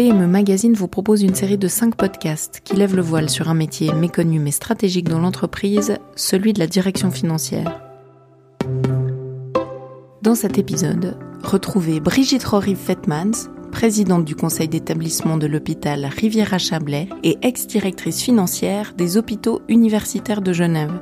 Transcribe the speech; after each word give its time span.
PME 0.00 0.26
Magazine 0.26 0.72
vous 0.72 0.88
propose 0.88 1.22
une 1.22 1.34
série 1.34 1.58
de 1.58 1.68
5 1.68 1.94
podcasts 1.94 2.62
qui 2.64 2.74
lèvent 2.74 2.96
le 2.96 3.02
voile 3.02 3.28
sur 3.28 3.50
un 3.50 3.54
métier 3.54 3.92
méconnu 3.92 4.38
mais 4.38 4.50
stratégique 4.50 5.10
dans 5.10 5.18
l'entreprise, 5.18 5.98
celui 6.16 6.54
de 6.54 6.58
la 6.58 6.66
direction 6.66 7.10
financière. 7.10 7.82
Dans 10.22 10.34
cet 10.34 10.56
épisode, 10.56 11.18
retrouvez 11.42 12.00
Brigitte 12.00 12.44
Rory-Fettmans, 12.44 13.50
présidente 13.72 14.24
du 14.24 14.34
conseil 14.34 14.68
d'établissement 14.68 15.36
de 15.36 15.46
l'hôpital 15.46 16.06
Riviera-Chablais 16.06 17.10
et 17.22 17.36
ex-directrice 17.42 18.22
financière 18.22 18.94
des 18.96 19.18
hôpitaux 19.18 19.60
universitaires 19.68 20.40
de 20.40 20.54
Genève. 20.54 20.98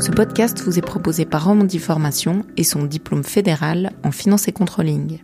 Ce 0.00 0.10
podcast 0.10 0.62
vous 0.62 0.78
est 0.78 0.86
proposé 0.86 1.26
par 1.26 1.44
Romandie 1.44 1.78
Formation 1.78 2.42
et 2.56 2.64
son 2.64 2.84
diplôme 2.84 3.22
fédéral 3.22 3.90
en 4.02 4.12
finance 4.12 4.48
et 4.48 4.52
controlling. 4.52 5.18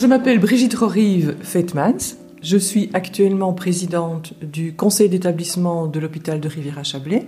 Je 0.00 0.06
m'appelle 0.06 0.38
Brigitte 0.38 0.72
Rorive 0.72 1.36
Feitmans. 1.42 2.16
Je 2.40 2.56
suis 2.56 2.88
actuellement 2.94 3.52
présidente 3.52 4.32
du 4.40 4.72
conseil 4.72 5.10
d'établissement 5.10 5.88
de 5.88 6.00
l'hôpital 6.00 6.40
de 6.40 6.48
Riviera-Chablais 6.48 7.26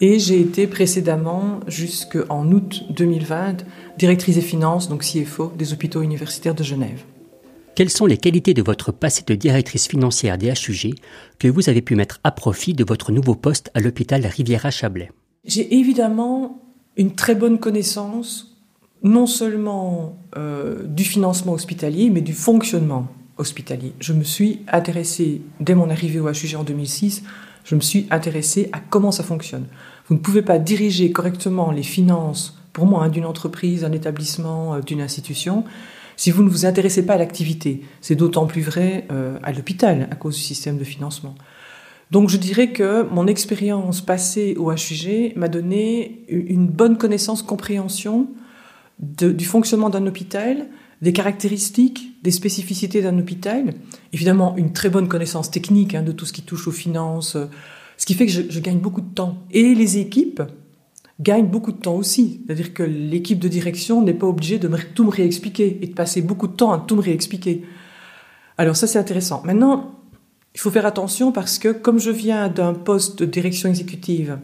et 0.00 0.18
j'ai 0.18 0.40
été 0.40 0.66
précédemment, 0.66 1.60
jusqu'en 1.68 2.50
août 2.50 2.82
2020, 2.90 3.64
directrice 3.98 4.34
des 4.34 4.40
finances, 4.40 4.88
donc 4.88 5.04
CFO, 5.04 5.52
des 5.56 5.72
hôpitaux 5.72 6.02
universitaires 6.02 6.56
de 6.56 6.64
Genève. 6.64 7.04
Quelles 7.76 7.88
sont 7.88 8.06
les 8.06 8.18
qualités 8.18 8.52
de 8.52 8.62
votre 8.62 8.90
passé 8.90 9.22
de 9.24 9.36
directrice 9.36 9.86
financière 9.86 10.38
des 10.38 10.50
HUG 10.50 10.96
que 11.38 11.46
vous 11.46 11.68
avez 11.68 11.82
pu 11.82 11.94
mettre 11.94 12.18
à 12.24 12.32
profit 12.32 12.74
de 12.74 12.82
votre 12.82 13.12
nouveau 13.12 13.36
poste 13.36 13.70
à 13.74 13.80
l'hôpital 13.80 14.26
Riviera-Chablais 14.26 15.12
J'ai 15.44 15.72
évidemment 15.76 16.62
une 16.96 17.14
très 17.14 17.36
bonne 17.36 17.60
connaissance 17.60 18.51
non 19.02 19.26
seulement 19.26 20.16
euh, 20.36 20.84
du 20.86 21.04
financement 21.04 21.52
hospitalier, 21.52 22.10
mais 22.10 22.20
du 22.20 22.32
fonctionnement 22.32 23.08
hospitalier. 23.36 23.92
Je 23.98 24.12
me 24.12 24.22
suis 24.22 24.60
intéressée, 24.68 25.42
dès 25.60 25.74
mon 25.74 25.90
arrivée 25.90 26.20
au 26.20 26.28
HUG 26.28 26.54
en 26.56 26.62
2006, 26.62 27.24
je 27.64 27.74
me 27.74 27.80
suis 27.80 28.06
intéressée 28.10 28.68
à 28.72 28.80
comment 28.80 29.10
ça 29.10 29.22
fonctionne. 29.22 29.66
Vous 30.08 30.14
ne 30.14 30.20
pouvez 30.20 30.42
pas 30.42 30.58
diriger 30.58 31.10
correctement 31.12 31.70
les 31.70 31.82
finances, 31.82 32.58
pour 32.72 32.86
moi, 32.86 33.04
hein, 33.04 33.08
d'une 33.08 33.26
entreprise, 33.26 33.82
d'un 33.82 33.92
établissement, 33.92 34.74
euh, 34.74 34.80
d'une 34.80 35.00
institution, 35.00 35.64
si 36.16 36.30
vous 36.30 36.42
ne 36.42 36.48
vous 36.48 36.66
intéressez 36.66 37.04
pas 37.04 37.14
à 37.14 37.18
l'activité. 37.18 37.82
C'est 38.00 38.14
d'autant 38.14 38.46
plus 38.46 38.62
vrai 38.62 39.06
euh, 39.10 39.38
à 39.42 39.52
l'hôpital 39.52 40.08
à 40.10 40.14
cause 40.14 40.36
du 40.36 40.42
système 40.42 40.78
de 40.78 40.84
financement. 40.84 41.34
Donc 42.10 42.28
je 42.28 42.36
dirais 42.36 42.68
que 42.72 43.02
mon 43.10 43.26
expérience 43.26 44.02
passée 44.02 44.54
au 44.58 44.70
HUG 44.70 45.32
m'a 45.34 45.48
donné 45.48 46.24
une 46.28 46.68
bonne 46.68 46.98
connaissance, 46.98 47.42
compréhension 47.42 48.28
du 49.02 49.44
fonctionnement 49.44 49.90
d'un 49.90 50.06
hôpital, 50.06 50.68
des 51.02 51.12
caractéristiques, 51.12 52.14
des 52.22 52.30
spécificités 52.30 53.02
d'un 53.02 53.18
hôpital, 53.18 53.74
évidemment 54.12 54.56
une 54.56 54.72
très 54.72 54.88
bonne 54.88 55.08
connaissance 55.08 55.50
technique 55.50 55.94
hein, 55.94 56.02
de 56.02 56.12
tout 56.12 56.24
ce 56.24 56.32
qui 56.32 56.42
touche 56.42 56.68
aux 56.68 56.72
finances, 56.72 57.34
euh, 57.34 57.46
ce 57.96 58.06
qui 58.06 58.14
fait 58.14 58.26
que 58.26 58.32
je, 58.32 58.60
gagne 58.60 58.78
beaucoup 58.78 59.00
de 59.00 59.12
temps. 59.12 59.38
Et 59.50 59.74
les 59.74 59.98
équipes, 59.98 60.42
gagne 61.20 61.46
beaucoup 61.46 61.72
de 61.72 61.76
temps 61.78 61.96
aussi. 61.96 62.42
C'est-à-dire 62.46 62.72
que 62.72 62.84
l'équipe 62.84 63.38
de 63.38 63.48
direction 63.48 64.02
n'est 64.02 64.14
pas 64.14 64.26
obligée 64.26 64.58
de 64.58 64.68
tout 64.94 65.04
me 65.04 65.10
réexpliquer 65.10 65.78
et 65.82 65.86
de 65.88 65.94
passer 65.94 66.22
beaucoup 66.22 66.46
de 66.46 66.54
temps 66.54 66.72
à 66.72 66.78
tout 66.78 66.96
me 66.96 67.02
réexpliquer. 67.02 67.64
Alors 68.56 68.76
ça, 68.76 68.86
c'est 68.86 68.98
intéressant. 68.98 69.42
Maintenant, 69.44 69.98
il 70.54 70.60
faut 70.60 70.70
faire 70.70 70.86
attention 70.86 71.32
parce 71.32 71.58
que 71.58 71.68
comme 71.68 71.98
je 71.98 72.10
viens 72.10 72.48
d'un 72.48 72.74
poste 72.74 73.18
de 73.20 73.24
direction 73.24 73.68
exécutive 73.68 74.38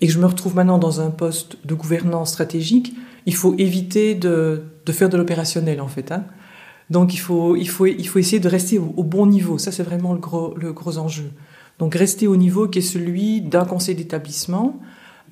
et 0.00 0.06
que 0.06 0.12
je 0.12 0.18
me 0.18 0.26
retrouve 0.26 0.56
maintenant 0.56 0.78
dans 0.78 1.00
un 1.00 1.10
poste 1.10 1.58
de 1.66 1.74
gouvernance 1.74 2.30
stratégique, 2.30 2.94
il 3.26 3.34
faut 3.34 3.54
éviter 3.58 4.14
de, 4.14 4.62
de 4.84 4.92
faire 4.92 5.08
de 5.08 5.16
l'opérationnel 5.16 5.80
en 5.80 5.88
fait. 5.88 6.12
Hein. 6.12 6.24
Donc 6.90 7.14
il 7.14 7.18
faut, 7.18 7.56
il, 7.56 7.68
faut, 7.68 7.86
il 7.86 8.06
faut 8.06 8.18
essayer 8.18 8.40
de 8.40 8.48
rester 8.48 8.78
au, 8.78 9.04
bon 9.04 9.26
niveau. 9.26 9.58
Ça, 9.58 9.72
c'est 9.72 9.82
vraiment 9.82 10.12
le 10.12 10.18
gros, 10.18 10.54
le 10.56 10.72
gros 10.72 10.98
enjeu. 10.98 11.30
Donc 11.78 11.94
rester 11.94 12.26
au 12.26 12.36
niveau 12.36 12.68
qui 12.68 12.80
est 12.80 12.82
celui 12.82 13.40
d'un 13.40 13.64
conseil 13.64 13.94
d'établissement, 13.94 14.78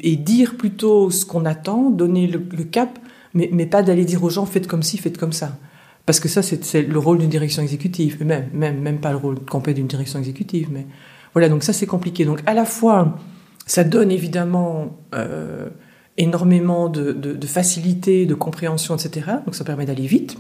et 0.03 0.17
dire 0.17 0.57
plutôt 0.57 1.11
ce 1.11 1.25
qu'on 1.25 1.45
attend, 1.45 1.91
donner 1.91 2.27
le, 2.27 2.65
cap, 2.65 2.99
mais, 3.35 3.51
mais 3.53 3.67
pas 3.67 3.83
d'aller 3.83 4.05
dire 4.05 4.23
aux 4.25 4.31
gens 4.31 4.47
faites 4.47 4.67
comme 4.67 4.83
ci, 4.83 4.99
faites 4.99 5.19
comme 5.19 5.33
ça. 5.33 5.59
Parce 6.07 6.21
que 6.21 6.29
ça, 6.29 6.43
c'est 6.43 6.83
le 6.83 6.99
rôle 6.99 7.19
d'une 7.19 7.29
direction 7.29 7.63
exécutive, 7.63 8.25
même, 8.25 8.49
même, 8.53 8.81
même 8.81 8.99
pas 8.99 9.11
le 9.11 9.19
rôle 9.19 9.39
complet 9.41 9.75
d'une 9.75 9.87
direction 9.87 10.19
exécutive. 10.19 10.69
Mais 10.73 10.87
voilà, 11.35 11.49
donc 11.49 11.63
ça, 11.63 11.73
c'est 11.73 11.87
compliqué. 11.87 12.25
Donc 12.25 12.41
à 12.47 12.55
la 12.55 12.65
fois, 12.65 13.19
ça 13.67 13.85
donne 13.85 14.11
évidemment 14.11 14.99
euh, 15.15 15.69
énormément 16.21 16.89
de, 16.89 17.13
de, 17.13 17.47
facilité, 17.47 18.27
de 18.27 18.35
compréhension, 18.35 18.95
etc. 18.95 19.27
Donc 19.47 19.55
ça 19.55 19.65
permet 19.65 19.87
d'aller 19.87 20.07
vite. 20.07 20.37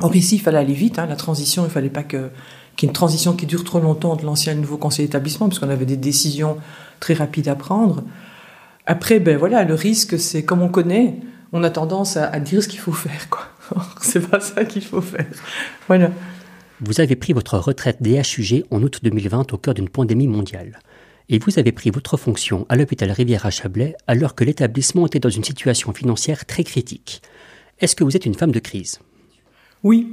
Or 0.00 0.14
ici, 0.14 0.36
il 0.36 0.40
fallait 0.40 0.58
aller 0.58 0.74
vite. 0.74 0.98
Hein, 0.98 1.06
la 1.06 1.16
transition, 1.16 1.64
il 1.64 1.70
fallait 1.70 1.90
pas 1.90 2.02
que 2.02 2.30
qu'il 2.76 2.86
y 2.86 2.88
ait 2.88 2.92
une 2.92 2.94
transition 2.94 3.34
qui 3.34 3.46
dure 3.46 3.64
trop 3.64 3.80
longtemps 3.80 4.16
de 4.16 4.24
l'ancien 4.24 4.52
et 4.52 4.54
le 4.54 4.60
nouveau 4.62 4.78
conseil 4.78 5.06
d'établissement, 5.06 5.48
puisqu'on 5.48 5.68
avait 5.68 5.86
des 5.86 5.96
décisions 5.96 6.56
très 6.98 7.14
rapides 7.14 7.48
à 7.48 7.54
prendre. 7.54 8.04
Après, 8.86 9.20
ben 9.20 9.36
voilà, 9.36 9.64
le 9.64 9.74
risque, 9.74 10.18
c'est 10.18 10.44
comme 10.44 10.62
on 10.62 10.68
connaît, 10.68 11.16
on 11.52 11.62
a 11.64 11.70
tendance 11.70 12.16
à, 12.16 12.40
dire 12.40 12.62
ce 12.62 12.68
qu'il 12.68 12.78
faut 12.78 12.92
faire, 12.92 13.28
c'est 14.00 14.26
pas 14.26 14.40
ça 14.40 14.64
qu'il 14.64 14.82
faut 14.82 15.02
faire. 15.02 15.26
Voilà. 15.88 16.10
Vous 16.80 17.00
avez 17.00 17.16
pris 17.16 17.32
votre 17.32 17.58
retraite 17.58 17.98
DHUG 18.00 18.64
en 18.70 18.82
août 18.82 19.00
2020 19.02 19.52
au 19.52 19.58
cœur 19.58 19.74
d'une 19.74 19.88
pandémie 19.88 20.28
mondiale. 20.28 20.78
Et 21.32 21.38
vous 21.38 21.60
avez 21.60 21.70
pris 21.70 21.90
votre 21.90 22.16
fonction 22.16 22.66
à 22.68 22.76
l'hôpital 22.76 23.08
Rivière-à-Chablais 23.12 23.94
alors 24.08 24.34
que 24.34 24.42
l'établissement 24.42 25.06
était 25.06 25.20
dans 25.20 25.30
une 25.30 25.44
situation 25.44 25.92
financière 25.94 26.44
très 26.44 26.64
critique. 26.64 27.22
Est-ce 27.78 27.94
que 27.94 28.02
vous 28.02 28.16
êtes 28.16 28.26
une 28.26 28.34
femme 28.34 28.50
de 28.50 28.58
crise? 28.58 28.98
Oui. 29.84 30.08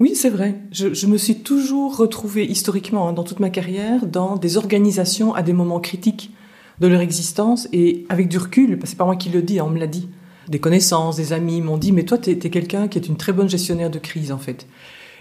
Oui, 0.00 0.16
c'est 0.16 0.28
vrai. 0.28 0.56
Je, 0.72 1.06
me 1.06 1.16
suis 1.16 1.36
toujours 1.36 1.96
retrouvée 1.96 2.44
historiquement, 2.44 3.08
hein, 3.08 3.12
dans 3.12 3.22
toute 3.22 3.38
ma 3.38 3.50
carrière, 3.50 4.04
dans 4.04 4.36
des 4.36 4.56
organisations 4.56 5.32
à 5.32 5.42
des 5.42 5.52
moments 5.52 5.78
critiques 5.78 6.32
de 6.80 6.88
leur 6.88 7.02
existence 7.02 7.68
et 7.72 8.04
avec 8.08 8.28
du 8.28 8.38
recul, 8.38 8.80
c'est 8.84 8.96
pas 8.96 9.04
moi 9.04 9.16
qui 9.16 9.28
le 9.28 9.42
dis, 9.42 9.60
on 9.60 9.70
me 9.70 9.78
l'a 9.78 9.86
dit. 9.86 10.08
Des 10.48 10.58
connaissances, 10.58 11.16
des 11.16 11.32
amis 11.32 11.60
m'ont 11.60 11.78
dit, 11.78 11.92
mais 11.92 12.02
toi, 12.02 12.18
tu 12.18 12.30
es, 12.30 12.36
quelqu'un 12.36 12.88
qui 12.88 12.98
est 12.98 13.06
une 13.06 13.16
très 13.16 13.32
bonne 13.32 13.48
gestionnaire 13.48 13.90
de 13.90 14.00
crise, 14.00 14.32
en 14.32 14.38
fait. 14.38 14.66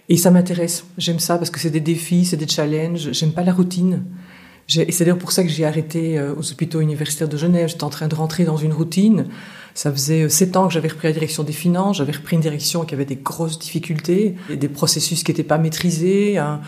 Et 0.07 0.17
ça 0.17 0.31
m'intéresse. 0.31 0.85
J'aime 0.97 1.19
ça 1.19 1.37
parce 1.37 1.51
que 1.51 1.59
c'est 1.59 1.69
des 1.69 1.79
défis, 1.79 2.25
c'est 2.25 2.37
des 2.37 2.47
challenges. 2.47 3.11
J'aime 3.11 3.33
pas 3.33 3.43
la 3.43 3.53
routine. 3.53 4.03
Et 4.77 4.91
c'est 4.91 5.03
d'ailleurs 5.03 5.17
pour 5.17 5.31
ça 5.31 5.43
que 5.43 5.49
j'ai 5.49 5.65
arrêté 5.65 6.19
euh, 6.19 6.35
aux 6.35 6.51
hôpitaux 6.51 6.79
universitaires 6.79 7.27
de 7.27 7.37
Genève. 7.37 7.69
J'étais 7.69 7.83
en 7.83 7.89
train 7.89 8.07
de 8.07 8.13
rentrer 8.13 8.43
dans 8.43 8.57
une 8.57 8.73
routine. 8.73 9.25
Ça 9.73 9.91
faisait 9.91 10.23
euh, 10.23 10.29
sept 10.29 10.55
ans 10.57 10.67
que 10.67 10.73
j'avais 10.73 10.89
repris 10.89 11.07
la 11.07 11.13
direction 11.13 11.43
des 11.43 11.53
finances. 11.53 11.97
J'avais 11.97 12.11
repris 12.11 12.35
une 12.35 12.41
direction 12.41 12.85
qui 12.85 12.93
avait 12.93 13.05
des 13.05 13.15
grosses 13.15 13.57
difficultés, 13.57 14.35
des 14.49 14.69
processus 14.69 15.23
qui 15.23 15.31
n'étaient 15.31 15.43
pas 15.43 15.57
maîtrisés, 15.57 16.37
un, 16.37 16.59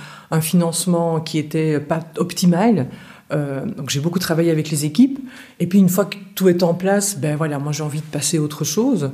financement 0.41 1.19
qui 1.19 1.37
était 1.37 1.79
pas 1.79 1.99
optimal. 2.17 2.87
Euh, 3.31 3.65
donc 3.65 3.89
j'ai 3.89 3.99
beaucoup 3.99 4.19
travaillé 4.19 4.49
avec 4.49 4.71
les 4.71 4.85
équipes. 4.85 5.19
Et 5.59 5.67
puis 5.67 5.77
une 5.77 5.89
fois 5.89 6.05
que 6.05 6.17
tout 6.33 6.49
est 6.49 6.63
en 6.63 6.73
place, 6.73 7.19
ben 7.19 7.35
voilà, 7.35 7.59
moi 7.59 7.71
j'ai 7.71 7.83
envie 7.83 7.99
de 7.99 8.05
passer 8.05 8.37
à 8.37 8.41
autre 8.41 8.63
chose. 8.63 9.11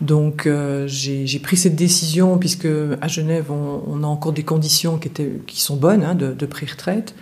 Donc 0.00 0.48
j'ai 0.86 1.38
pris 1.38 1.56
cette 1.56 1.76
décision 1.76 2.36
puisque 2.38 2.68
à 3.00 3.06
Genève 3.06 3.52
on, 3.52 3.82
on, 3.86 4.02
a 4.02 4.06
encore 4.06 4.32
des 4.32 4.42
conditions 4.42 4.98
qui, 4.98 5.06
étaient, 5.06 5.40
qui 5.46 5.60
sont 5.60 5.76
bonnes 5.76 6.02
hein, 6.02 6.16
de, 6.16 6.32
de 6.32 6.46
pré-retraite, 6.46 7.14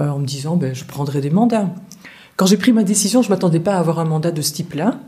euh, 0.00 0.08
en 0.08 0.18
me 0.18 0.26
disant 0.26 0.56
ben 0.56 0.74
je 0.74 0.84
prendrai 0.84 1.20
des 1.20 1.30
mandats. 1.30 1.74
Quand 2.36 2.46
j'ai 2.46 2.56
pris 2.56 2.72
ma 2.72 2.84
décision, 2.84 3.22
je 3.22 3.30
m'attendais 3.30 3.60
pas 3.60 3.74
à 3.74 3.78
avoir 3.78 3.98
un 3.98 4.04
mandat 4.04 4.30
de 4.30 4.42
ce 4.42 4.52
type-là. 4.52 5.00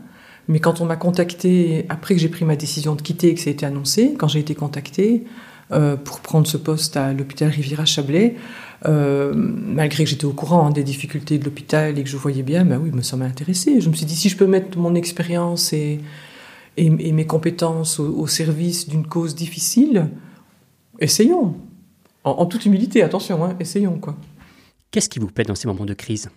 Mais 0.47 0.59
quand 0.59 0.81
on 0.81 0.85
m'a 0.85 0.95
contacté 0.95 1.85
après 1.89 2.15
que 2.15 2.21
j'ai 2.21 2.29
pris 2.29 2.45
ma 2.45 2.55
décision 2.55 2.95
de 2.95 3.01
quitter 3.01 3.29
et 3.29 3.35
que 3.35 3.39
ça 3.39 3.49
a 3.49 3.53
été 3.53 3.65
annoncé, 3.65 4.15
quand 4.17 4.27
j'ai 4.27 4.39
été 4.39 4.55
contacté 4.55 5.23
euh, 5.71 5.95
pour 5.95 6.19
prendre 6.19 6.47
ce 6.47 6.57
poste 6.57 6.97
à 6.97 7.13
l'hôpital 7.13 7.49
Riviera-Chablais, 7.49 8.35
euh, 8.87 9.31
malgré 9.35 10.03
que 10.03 10.09
j'étais 10.09 10.25
au 10.25 10.33
courant 10.33 10.65
hein, 10.67 10.71
des 10.71 10.83
difficultés 10.83 11.37
de 11.37 11.45
l'hôpital 11.45 11.97
et 11.97 12.03
que 12.03 12.09
je 12.09 12.17
voyais 12.17 12.43
bien, 12.43 12.65
bah 12.65 12.77
oui, 12.81 12.91
ça 13.03 13.15
m'a 13.15 13.25
intéressé. 13.25 13.79
Je 13.79 13.89
me 13.89 13.93
suis 13.93 14.05
dit, 14.05 14.15
si 14.15 14.27
je 14.27 14.35
peux 14.35 14.47
mettre 14.47 14.77
mon 14.77 14.95
expérience 14.95 15.71
et, 15.71 16.01
mes 16.77 17.25
compétences 17.25 17.99
au, 17.99 18.27
service 18.27 18.89
d'une 18.89 19.05
cause 19.05 19.35
difficile, 19.35 20.09
essayons. 20.99 21.55
En, 22.23 22.45
toute 22.45 22.65
humilité, 22.65 23.01
attention, 23.01 23.43
hein, 23.45 23.55
essayons 23.59 23.97
quoi. 23.97 24.15
Qu'est-ce 24.91 25.09
qui 25.09 25.19
vous 25.19 25.27
plaît 25.27 25.45
dans 25.45 25.55
ces 25.55 25.67
moments 25.67 25.85
de 25.85 25.93
crise? 25.93 26.29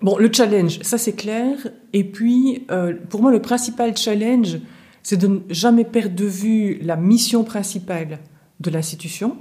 Bon, 0.00 0.16
le 0.18 0.30
challenge, 0.32 0.80
ça 0.82 0.98
c'est 0.98 1.12
clair. 1.12 1.56
Et 1.92 2.02
puis, 2.04 2.64
euh, 2.70 2.94
pour 3.10 3.22
moi, 3.22 3.30
le 3.30 3.40
principal 3.40 3.96
challenge, 3.96 4.58
c'est 5.02 5.18
de 5.18 5.26
ne 5.26 5.38
jamais 5.50 5.84
perdre 5.84 6.14
de 6.14 6.24
vue 6.24 6.78
la 6.82 6.96
mission 6.96 7.44
principale 7.44 8.18
de 8.60 8.70
l'institution. 8.70 9.36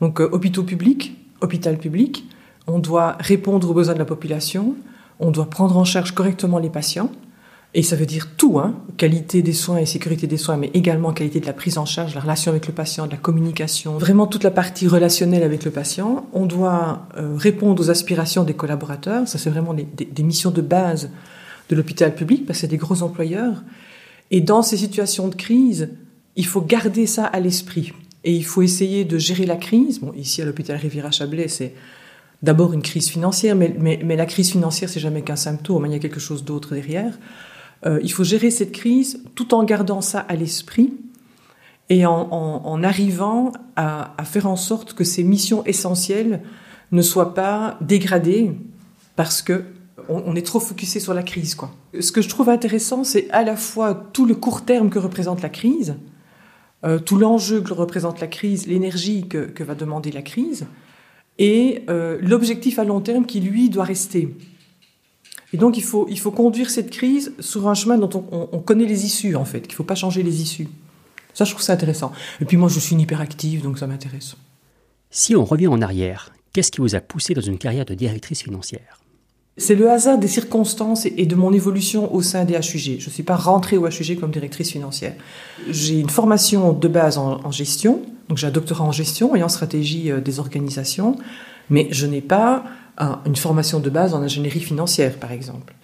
Donc, 0.00 0.20
euh, 0.20 0.28
hôpitaux 0.32 0.64
publics, 0.64 1.16
hôpital 1.40 1.78
public, 1.78 2.24
on 2.66 2.80
doit 2.80 3.16
répondre 3.20 3.70
aux 3.70 3.74
besoins 3.74 3.94
de 3.94 3.98
la 3.98 4.04
population, 4.04 4.74
on 5.20 5.30
doit 5.30 5.48
prendre 5.48 5.76
en 5.78 5.84
charge 5.84 6.12
correctement 6.12 6.58
les 6.58 6.70
patients, 6.70 7.10
et 7.76 7.82
ça 7.82 7.94
veut 7.94 8.06
dire 8.06 8.28
tout, 8.38 8.58
hein, 8.58 8.74
qualité 8.96 9.42
des 9.42 9.52
soins 9.52 9.76
et 9.76 9.84
sécurité 9.84 10.26
des 10.26 10.38
soins, 10.38 10.56
mais 10.56 10.70
également 10.72 11.12
qualité 11.12 11.40
de 11.40 11.46
la 11.46 11.52
prise 11.52 11.76
en 11.76 11.84
charge, 11.84 12.14
la 12.14 12.22
relation 12.22 12.50
avec 12.50 12.66
le 12.66 12.72
patient, 12.72 13.04
de 13.06 13.10
la 13.10 13.18
communication, 13.18 13.98
vraiment 13.98 14.26
toute 14.26 14.44
la 14.44 14.50
partie 14.50 14.88
relationnelle 14.88 15.42
avec 15.42 15.62
le 15.62 15.70
patient. 15.70 16.26
On 16.32 16.46
doit 16.46 17.06
euh, 17.18 17.36
répondre 17.36 17.82
aux 17.82 17.90
aspirations 17.90 18.44
des 18.44 18.54
collaborateurs, 18.54 19.28
ça 19.28 19.36
c'est 19.36 19.50
vraiment 19.50 19.74
des, 19.74 20.22
missions 20.22 20.50
de 20.50 20.62
base 20.62 21.10
de 21.68 21.76
l'hôpital 21.76 22.14
public, 22.14 22.46
parce 22.46 22.60
que 22.60 22.60
c'est 22.62 22.68
des 22.68 22.78
gros 22.78 23.02
employeurs. 23.02 23.62
Et 24.30 24.40
dans 24.40 24.62
ces 24.62 24.78
situations 24.78 25.28
de 25.28 25.34
crise, 25.34 25.90
il 26.34 26.46
faut 26.46 26.62
garder 26.62 27.04
ça 27.04 27.26
à 27.26 27.40
l'esprit. 27.40 27.92
Et 28.24 28.32
il 28.32 28.44
faut 28.46 28.62
essayer 28.62 29.04
de 29.04 29.18
gérer 29.18 29.44
la 29.44 29.56
crise. 29.56 30.00
Bon, 30.00 30.14
ici 30.16 30.40
à 30.40 30.46
l'hôpital 30.46 30.78
Riviera-Chablais, 30.78 31.48
c'est 31.48 31.74
d'abord 32.42 32.72
une 32.72 32.82
crise 32.82 33.10
financière, 33.10 33.54
mais, 33.54 33.76
mais, 33.78 34.16
la 34.16 34.24
crise 34.24 34.50
financière, 34.50 34.88
c'est 34.88 34.98
jamais 34.98 35.20
qu'un 35.20 35.36
symptôme, 35.36 35.84
il 35.84 35.92
y 35.92 35.94
a 35.94 35.98
quelque 35.98 36.20
chose 36.20 36.42
d'autre 36.42 36.74
derrière. 36.74 37.12
Euh, 37.84 38.00
il 38.02 38.10
faut 38.10 38.24
gérer 38.24 38.50
cette 38.50 38.72
crise 38.72 39.22
tout 39.34 39.54
en 39.54 39.64
gardant 39.64 40.00
ça 40.00 40.20
à 40.20 40.34
l'esprit 40.34 40.94
et 41.88 42.04
en, 42.04 42.82
arrivant 42.82 43.52
à, 43.76 44.12
faire 44.24 44.46
en 44.46 44.56
sorte 44.56 44.94
que 44.94 45.04
ces 45.04 45.22
missions 45.22 45.64
essentielles 45.66 46.42
ne 46.90 47.02
soient 47.02 47.34
pas 47.34 47.78
dégradées 47.80 48.52
parce 49.14 49.40
que 49.40 49.64
on, 50.08 50.36
est 50.36 50.46
trop 50.46 50.60
focusé 50.60 51.00
sur 51.00 51.14
la 51.14 51.22
crise. 51.22 51.56
Ce 51.98 52.12
que 52.12 52.22
je 52.22 52.28
trouve 52.28 52.48
intéressant, 52.48 53.02
c'est 53.04 53.30
à 53.30 53.42
la 53.42 53.56
fois 53.56 54.08
tout 54.12 54.26
le 54.26 54.34
court 54.34 54.64
terme 54.64 54.90
que 54.90 54.98
représente 54.98 55.42
la 55.42 55.48
crise, 55.48 55.96
euh, 56.84 56.98
tout 56.98 57.16
l'enjeu 57.16 57.60
que 57.60 57.72
représente 57.72 58.20
la 58.20 58.28
crise, 58.28 58.66
l'énergie 58.66 59.26
que, 59.26 59.62
va 59.62 59.74
demander 59.74 60.12
la 60.12 60.22
crise, 60.22 60.66
et 61.38 61.82
euh, 61.88 62.18
l'objectif 62.20 62.78
à 62.78 62.84
long 62.84 63.00
terme 63.00 63.26
qui, 63.26 63.40
lui, 63.40 63.68
doit 63.68 63.84
rester. 63.84 64.36
Et 65.52 65.56
donc, 65.56 65.76
il 65.76 65.82
faut, 65.82 66.06
il 66.08 66.18
faut 66.18 66.30
conduire 66.32 66.70
cette 66.70 66.90
crise 66.90 67.32
sur 67.40 67.68
un 67.68 67.74
chemin 67.74 67.98
dont 67.98 68.24
on, 68.32 68.48
on 68.52 68.58
connaît 68.58 68.86
les 68.86 69.04
issues, 69.04 69.36
en 69.36 69.44
fait, 69.44 69.62
qu'il 69.62 69.72
ne 69.72 69.76
faut 69.76 69.84
pas 69.84 69.94
changer 69.94 70.22
les 70.22 70.42
issues. 70.42 70.68
Ça, 71.36 71.44
je 71.44 71.50
trouve 71.50 71.62
ça 71.62 71.74
intéressant. 71.74 72.12
Et 72.40 72.46
puis 72.46 72.56
moi, 72.56 72.70
je 72.70 72.80
suis 72.80 72.94
une 72.94 73.00
hyperactive, 73.00 73.62
donc 73.62 73.78
ça 73.78 73.86
m'intéresse. 73.86 74.36
Si 75.10 75.36
on 75.36 75.44
revient 75.44 75.68
en 75.68 75.82
arrière, 75.82 76.32
qu'est-ce 76.52 76.70
qui 76.70 76.80
vous 76.80 76.94
a 76.94 77.00
poussé 77.00 77.34
dans 77.34 77.42
une 77.42 77.58
carrière 77.58 77.84
de 77.84 77.92
directrice 77.92 78.42
financière? 78.42 79.00
C'est 79.58 79.74
le 79.74 79.90
hasard 79.90 80.18
des 80.18 80.28
circonstances 80.28 81.06
et 81.06 81.26
de 81.26 81.34
mon 81.34 81.52
évolution 81.52 82.14
au 82.14 82.22
sein 82.22 82.44
des 82.44 82.54
HUG. 82.54 83.00
Je 83.00 83.06
ne 83.06 83.10
suis 83.10 83.22
pas 83.22 83.36
rentrée 83.36 83.76
au 83.76 83.86
HUG 83.86 84.18
comme 84.18 84.30
directrice 84.30 84.70
financière. 84.70 85.14
J'ai 85.70 86.00
une 86.00 86.08
formation 86.08 86.72
de 86.72 86.88
base 86.88 87.18
en, 87.18 87.50
gestion, 87.50 88.02
donc 88.28 88.38
j'ai 88.38 88.46
un 88.46 88.50
doctorat 88.50 88.84
en 88.84 88.92
gestion 88.92 89.36
et 89.36 89.42
en 89.42 89.48
stratégie 89.48 90.10
euh, 90.10 90.20
des 90.20 90.40
organisations, 90.40 91.16
mais 91.70 91.88
je 91.90 92.06
n'ai 92.06 92.20
pas 92.20 92.64
une 93.26 93.36
formation 93.36 93.78
de 93.80 93.90
base 93.90 94.14
en 94.14 94.22
ingénierie 94.22 94.60
financière, 94.60 95.14
par 95.16 95.32
exemple. 95.32 95.74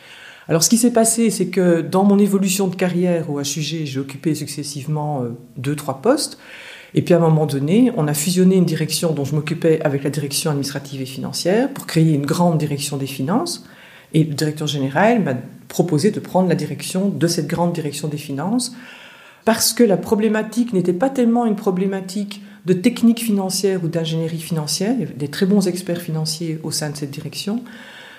Alors 0.49 0.63
ce 0.63 0.69
qui 0.69 0.77
s'est 0.77 0.93
passé, 0.93 1.31
c'est 1.31 1.47
que 1.47 1.81
dans 1.83 2.05
mon 2.05 2.19
évolution 2.19 2.69
de 2.69 2.75
carrière 2.75 3.31
au 3.31 3.41
HUG, 3.41 3.85
j'ai 3.85 4.01
occupé 4.01 4.35
successivement 4.35 5.23
euh, 5.23 5.31
deux, 5.57 5.77
trois 5.77 6.03
postes. 6.03 6.39
Et 6.95 7.03
puis 7.03 7.15
à 7.15 7.19
un 7.19 7.21
moment 7.21 7.47
donné, 7.47 7.93
on 7.97 8.09
a 8.09 8.15
fusionné 8.15 8.57
une 8.57 8.65
direction 8.65 9.13
dont 9.13 9.25
je 9.25 9.35
m'occupais 9.35 9.81
avec 9.83 10.03
la 10.05 10.11
direction 10.11 10.51
administrative 10.51 11.01
et 11.01 11.07
financière 11.07 11.73
pour 11.73 11.87
créer 11.87 12.13
une 12.13 12.27
grande 12.27 12.59
direction 12.59 12.97
des 12.97 13.07
finances. 13.07 13.65
Et 14.15 14.25
le 14.25 14.35
directeur 14.35 14.67
général 14.67 15.23
m'a 15.23 15.35
proposé 15.69 16.11
de 16.11 16.21
prendre 16.21 16.49
la 16.49 16.55
direction 16.55 17.09
de 17.09 17.27
cette 17.27 17.47
grande 17.47 17.73
direction 17.73 18.09
des 18.09 18.19
finances 18.19 18.75
parce 19.45 19.73
que 19.73 19.83
la 19.83 19.97
problématique 19.97 20.73
n'était 20.73 20.93
pas 20.93 21.09
tellement 21.09 21.47
une 21.47 21.57
problématique 21.57 22.42
de 22.67 22.73
technique 22.73 23.21
financière 23.21 23.83
ou 23.85 23.89
d'ingénierie 23.89 24.41
financière. 24.41 24.97
Des 25.17 25.29
très 25.29 25.47
bons 25.47 25.67
experts 25.67 26.01
financiers 26.01 26.61
au 26.63 26.71
sein 26.71 26.91
de 26.91 26.97
cette 26.97 27.11
direction. 27.11 27.63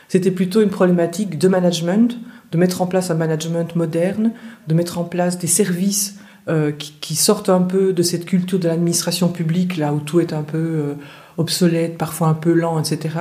C'était 0.07 0.31
plutôt 0.31 0.62
une 0.62 0.69
problématique 0.69 1.38
de 1.38 1.48
management, 1.48 2.18
de 2.51 2.57
mettre 2.57 2.81
en 2.81 2.88
place 2.88 3.10
un 3.10 3.16
management 3.16 3.75
moderne, 3.75 4.31
de 4.68 4.74
mettre 4.74 5.00
en 5.00 5.06
place 5.06 5.40
des 5.40 5.48
services 5.48 6.18
euh, 6.50 6.72
qui, 6.72 7.16
sortent 7.16 7.50
un 7.50 7.62
peu 7.62 7.94
de 7.94 8.04
cette 8.04 8.25
culture 8.25 8.60
de 8.60 8.68
l'administration 8.68 9.30
publique, 9.30 9.78
là 9.78 9.94
où 9.94 10.00
tout 10.00 10.19
est 10.19 10.34
un 10.34 10.44
peu 10.44 10.57
euh, 10.57 10.94
obsolète, 11.38 11.97
parfois 11.97 12.27
un 12.27 12.33
peu 12.33 12.53
lent, 12.53 12.80
etc., 12.80 13.15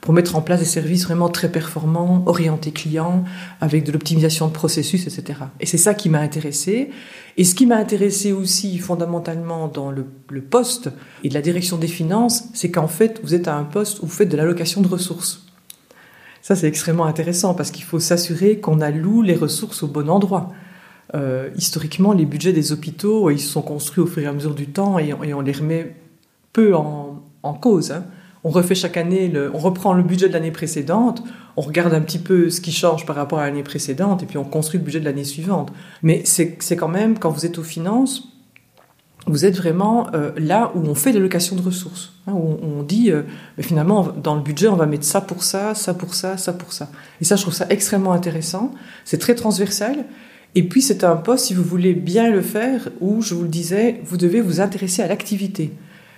pour 0.00 0.12
mettre 0.12 0.36
en 0.36 0.42
place 0.42 0.60
des 0.60 0.66
services 0.66 1.04
vraiment 1.04 1.28
très 1.28 1.50
performants, 1.50 2.22
orientés 2.26 2.72
clients, 2.72 3.24
avec 3.60 3.84
de 3.84 3.92
l'optimisation 3.92 4.48
de 4.48 4.52
processus, 4.52 5.06
etc. 5.06 5.40
Et 5.60 5.66
c'est 5.66 5.78
ça 5.78 5.94
qui 5.94 6.10
m'a 6.10 6.20
intéressé. 6.20 6.90
Et 7.36 7.44
ce 7.44 7.54
qui 7.54 7.66
m'a 7.66 7.76
intéressé 7.76 8.32
aussi 8.32 8.78
fondamentalement 8.78 9.68
dans 9.68 9.90
le, 9.90 10.04
poste 10.42 10.90
et 11.22 11.28
de 11.28 11.34
la 11.34 11.40
direction 11.40 11.78
des 11.78 11.88
finances, 11.88 12.44
c'est 12.54 12.70
qu'en 12.70 12.88
fait, 12.88 13.20
vous 13.24 13.34
êtes 13.34 13.48
à 13.48 13.56
un 13.56 13.64
poste 13.64 14.00
où 14.00 14.06
vous 14.06 14.12
faites 14.12 14.28
de 14.28 14.36
l'allocation 14.36 14.82
de 14.82 14.88
ressources. 14.88 15.46
Ça, 16.42 16.54
c'est 16.54 16.68
extrêmement 16.68 17.06
intéressant 17.06 17.54
parce 17.54 17.70
qu'il 17.70 17.84
faut 17.84 17.98
s'assurer 17.98 18.58
qu'on 18.60 18.82
alloue 18.82 19.22
les 19.22 19.34
ressources 19.34 19.82
au 19.82 19.88
bon 19.88 20.10
endroit. 20.10 20.52
Euh, 21.14 21.48
historiquement, 21.56 22.12
les 22.12 22.26
budgets 22.26 22.52
des 22.52 22.72
hôpitaux, 22.72 23.30
ils 23.30 23.40
sont 23.40 23.62
construits 23.62 24.02
au 24.02 24.06
fur 24.06 24.22
et 24.22 24.26
à 24.26 24.32
mesure 24.32 24.54
du 24.54 24.66
temps 24.66 24.98
et, 24.98 25.14
on 25.14 25.40
les 25.40 25.52
remet 25.52 25.96
peu 26.52 26.74
en, 26.74 27.22
cause. 27.52 27.92
Hein. 27.92 28.04
On 28.42 28.50
refait 28.50 28.74
chaque 28.74 28.96
année, 28.96 29.32
on 29.52 29.58
reprend 29.58 29.92
le 29.92 30.02
budget 30.02 30.28
de 30.28 30.32
l'année 30.32 30.50
précédente, 30.50 31.22
on 31.56 31.62
regarde 31.62 31.94
un 31.94 32.00
petit 32.00 32.18
peu 32.18 32.50
ce 32.50 32.60
qui 32.60 32.72
change 32.72 33.06
par 33.06 33.16
rapport 33.16 33.38
à 33.38 33.46
l'année 33.46 33.62
précédente 33.62 34.22
et 34.22 34.26
puis 34.26 34.38
on 34.38 34.44
construit 34.44 34.78
le 34.78 34.84
budget 34.84 35.00
de 35.00 35.04
l'année 35.04 35.24
suivante. 35.24 35.72
Mais 36.02 36.22
c'est 36.24 36.76
quand 36.76 36.88
même, 36.88 37.18
quand 37.18 37.30
vous 37.30 37.46
êtes 37.46 37.58
aux 37.58 37.62
finances, 37.62 38.28
vous 39.26 39.46
êtes 39.46 39.56
vraiment 39.56 40.08
euh, 40.14 40.32
là 40.36 40.72
où 40.74 40.80
on 40.80 40.94
fait 40.94 41.12
des 41.12 41.18
locations 41.18 41.56
de 41.56 41.62
ressources, 41.62 42.12
hein, 42.26 42.32
où 42.34 42.58
on, 42.62 42.82
dit 42.82 43.10
euh, 43.10 43.22
mais 43.56 43.62
finalement 43.62 44.08
dans 44.22 44.34
le 44.34 44.42
budget 44.42 44.68
on 44.68 44.76
va 44.76 44.84
mettre 44.84 45.04
ça 45.04 45.22
pour 45.22 45.42
ça, 45.42 45.74
ça 45.74 45.94
pour 45.94 46.12
ça, 46.12 46.36
ça 46.36 46.52
pour 46.52 46.74
ça. 46.74 46.90
Et 47.22 47.24
ça 47.24 47.36
je 47.36 47.42
trouve 47.42 47.54
ça 47.54 47.66
extrêmement 47.70 48.12
intéressant. 48.12 48.72
C'est 49.06 49.16
très 49.16 49.34
transversal 49.34 50.04
et 50.54 50.62
puis 50.62 50.82
c'est 50.82 51.02
un 51.02 51.16
poste, 51.16 51.46
si 51.46 51.54
vous 51.54 51.64
voulez 51.64 51.94
bien 51.94 52.30
le 52.30 52.40
faire, 52.40 52.88
où, 53.00 53.22
je 53.22 53.34
vous 53.34 53.42
le 53.42 53.48
disais, 53.48 54.00
vous 54.04 54.16
devez 54.16 54.40
vous 54.40 54.60
intéresser 54.60 55.02
à 55.02 55.08
l'activité. 55.08 55.72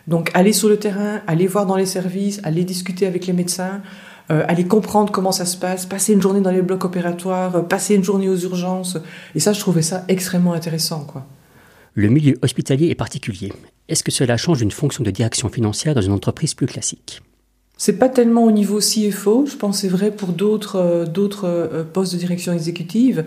Donc 0.06 0.30
aller 0.34 0.52
sur 0.52 0.68
le 0.68 0.76
terrain, 0.78 1.20
aller 1.26 1.46
voir 1.46 1.66
dans 1.66 1.76
les 1.76 1.86
services, 1.86 2.40
aller 2.44 2.64
discuter 2.64 3.06
avec 3.06 3.26
les 3.26 3.32
médecins, 3.32 3.82
euh, 4.30 4.44
aller 4.48 4.64
comprendre 4.64 5.12
comment 5.12 5.32
ça 5.32 5.44
se 5.44 5.56
passe, 5.56 5.86
passer 5.86 6.12
une 6.12 6.20
journée 6.20 6.40
dans 6.40 6.50
les 6.50 6.62
blocs 6.62 6.84
opératoires, 6.84 7.56
euh, 7.56 7.62
passer 7.62 7.94
une 7.94 8.02
journée 8.02 8.28
aux 8.28 8.36
urgences. 8.36 8.98
Et 9.34 9.40
ça, 9.40 9.52
je 9.52 9.60
trouvais 9.60 9.82
ça 9.82 10.04
extrêmement 10.08 10.52
intéressant. 10.52 11.04
quoi. 11.04 11.24
Le 11.94 12.08
milieu 12.08 12.36
hospitalier 12.42 12.88
est 12.88 12.96
particulier. 12.96 13.52
Est-ce 13.88 14.02
que 14.02 14.10
cela 14.10 14.36
change 14.36 14.62
une 14.62 14.72
fonction 14.72 15.04
de 15.04 15.10
direction 15.12 15.48
financière 15.48 15.94
dans 15.94 16.00
une 16.00 16.12
entreprise 16.12 16.54
plus 16.54 16.66
classique? 16.66 17.22
C'est 17.76 17.98
pas 17.98 18.08
tellement 18.08 18.44
au 18.44 18.50
niveau 18.50 18.78
CFO, 18.78 19.46
je 19.46 19.54
pense 19.54 19.80
c'est 19.80 19.88
vrai 19.88 20.10
pour 20.10 20.30
d'autres 20.30 20.76
euh, 20.76 21.04
d'autres 21.04 21.86
postes 21.92 22.12
de 22.12 22.18
direction 22.18 22.52
exécutive. 22.52 23.24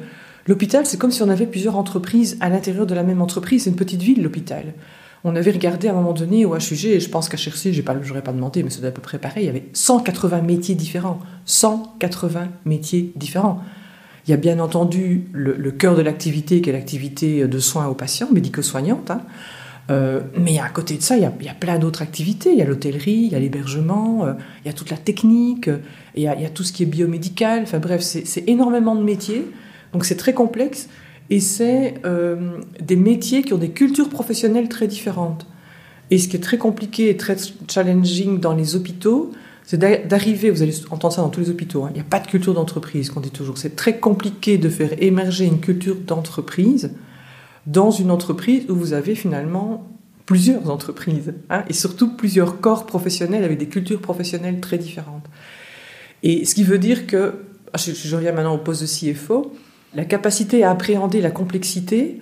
L'hôpital, 0.47 0.85
c'est 0.85 0.97
comme 0.97 1.11
si 1.11 1.21
on 1.21 1.29
avait 1.29 1.45
plusieurs 1.45 1.77
entreprises 1.77 2.37
à 2.41 2.49
l'intérieur 2.49 2.87
de 2.87 2.95
la 2.95 3.03
même 3.03 3.21
entreprise. 3.21 3.63
C'est 3.63 3.69
une 3.69 3.75
petite 3.75 4.01
ville, 4.01 4.23
l'hôpital. 4.23 4.73
On 5.23 5.35
avait 5.35 5.51
regardé 5.51 5.87
à 5.87 5.91
un 5.91 5.95
moment 5.95 6.13
donné 6.13 6.45
au 6.45 6.55
HUG, 6.55 6.85
et 6.85 6.99
je 6.99 7.09
pense 7.09 7.27
qu'à 7.27 7.37
Chercy, 7.37 7.73
je 7.73 7.81
n'aurais 7.81 8.21
pas 8.21 8.31
demandé, 8.31 8.63
mais 8.63 8.69
c'est 8.69 8.85
à 8.85 8.91
peu 8.91 9.01
près 9.01 9.19
pareil, 9.19 9.43
il 9.43 9.47
y 9.47 9.49
avait 9.49 9.65
180 9.73 10.41
métiers 10.41 10.75
différents. 10.75 11.19
180 11.45 12.47
métiers 12.65 13.11
différents. 13.15 13.61
Il 14.27 14.31
y 14.31 14.33
a 14.33 14.37
bien 14.37 14.59
entendu 14.59 15.25
le, 15.33 15.71
cœur 15.71 15.95
de 15.95 16.01
l'activité, 16.01 16.61
qui 16.61 16.69
est 16.69 16.73
l'activité 16.73 17.47
de 17.47 17.59
soins 17.59 17.87
aux 17.87 17.95
patients, 17.95 18.29
médico-soignantes. 18.31 19.11
Hein. 19.11 19.21
Euh, 19.89 20.21
mais 20.37 20.59
à 20.59 20.69
côté 20.69 20.95
de 20.97 21.01
ça, 21.01 21.17
il 21.17 21.23
y 21.23 21.25
a, 21.25 21.53
plein 21.53 21.79
d'autres 21.79 22.03
activités. 22.03 22.51
Il 22.51 22.59
y 22.59 22.61
a 22.61 22.65
l'hôtellerie, 22.65 23.23
il 23.25 23.31
y 23.31 23.35
a 23.35 23.39
l'hébergement, 23.39 24.25
euh, 24.25 24.33
il 24.63 24.67
y 24.67 24.69
a 24.69 24.73
toute 24.73 24.91
la 24.91 24.97
technique, 24.97 25.69
il, 26.15 26.23
y 26.23 26.27
a, 26.27 26.35
il 26.35 26.41
y 26.41 26.45
a 26.45 26.49
tout 26.49 26.63
ce 26.63 26.71
qui 26.71 26.83
est 26.83 26.85
biomédical. 26.85 27.63
Enfin 27.63 27.79
bref, 27.79 28.01
c'est 28.01 28.47
énormément 28.47 28.95
de 28.95 29.03
métiers. 29.03 29.47
Donc 29.93 30.05
c'est 30.05 30.17
très 30.17 30.33
complexe 30.33 30.87
et 31.29 31.39
c'est 31.39 31.95
euh, 32.05 32.59
des 32.81 32.95
métiers 32.95 33.43
qui 33.43 33.53
ont 33.53 33.57
des 33.57 33.69
cultures 33.69 34.09
professionnelles 34.09 34.69
très 34.69 34.87
différentes. 34.87 35.45
Et 36.11 36.17
ce 36.17 36.27
qui 36.27 36.35
est 36.35 36.41
très 36.41 36.57
compliqué 36.57 37.09
et 37.09 37.17
très 37.17 37.35
challenging 37.67 38.39
dans 38.39 38.55
les 38.55 38.75
hôpitaux, 38.75 39.31
c'est 39.63 39.77
d'arriver, 39.77 40.49
vous 40.49 40.63
allez 40.63 40.73
entendre 40.89 41.13
ça 41.13 41.21
dans 41.21 41.29
tous 41.29 41.41
les 41.41 41.49
hôpitaux, 41.51 41.83
hein, 41.83 41.89
il 41.91 41.95
n'y 41.95 41.99
a 41.99 42.09
pas 42.09 42.19
de 42.19 42.25
culture 42.25 42.55
d'entreprise, 42.55 43.11
qu'on 43.11 43.19
dit 43.19 43.29
toujours. 43.29 43.59
C'est 43.59 43.75
très 43.75 43.99
compliqué 43.99 44.57
de 44.57 44.67
faire 44.67 44.91
émerger 44.97 45.45
une 45.45 45.59
culture 45.59 45.95
d'entreprise 45.95 46.91
dans 47.67 47.91
une 47.91 48.09
entreprise 48.09 48.65
où 48.67 48.73
vous 48.73 48.93
avez 48.93 49.13
finalement 49.13 49.87
plusieurs 50.25 50.71
entreprises, 50.71 51.33
hein, 51.51 51.63
et 51.69 51.73
surtout 51.73 52.15
plusieurs 52.15 52.59
corps 52.61 52.87
professionnels 52.87 53.43
avec 53.43 53.59
des 53.59 53.67
cultures 53.67 54.01
professionnelles 54.01 54.59
très 54.59 54.79
différentes. 54.79 55.25
Et 56.23 56.45
ce 56.45 56.55
qui 56.55 56.63
veut 56.63 56.79
dire 56.79 57.05
que, 57.05 57.35
ah, 57.71 57.77
je, 57.77 57.91
je 57.91 58.15
reviens 58.15 58.31
maintenant 58.31 58.55
au 58.55 58.59
poste 58.59 58.81
de 58.81 59.13
CFO, 59.13 59.53
la 59.93 60.05
capacité 60.05 60.63
à 60.63 60.71
appréhender 60.71 61.21
la 61.21 61.31
complexité, 61.31 62.21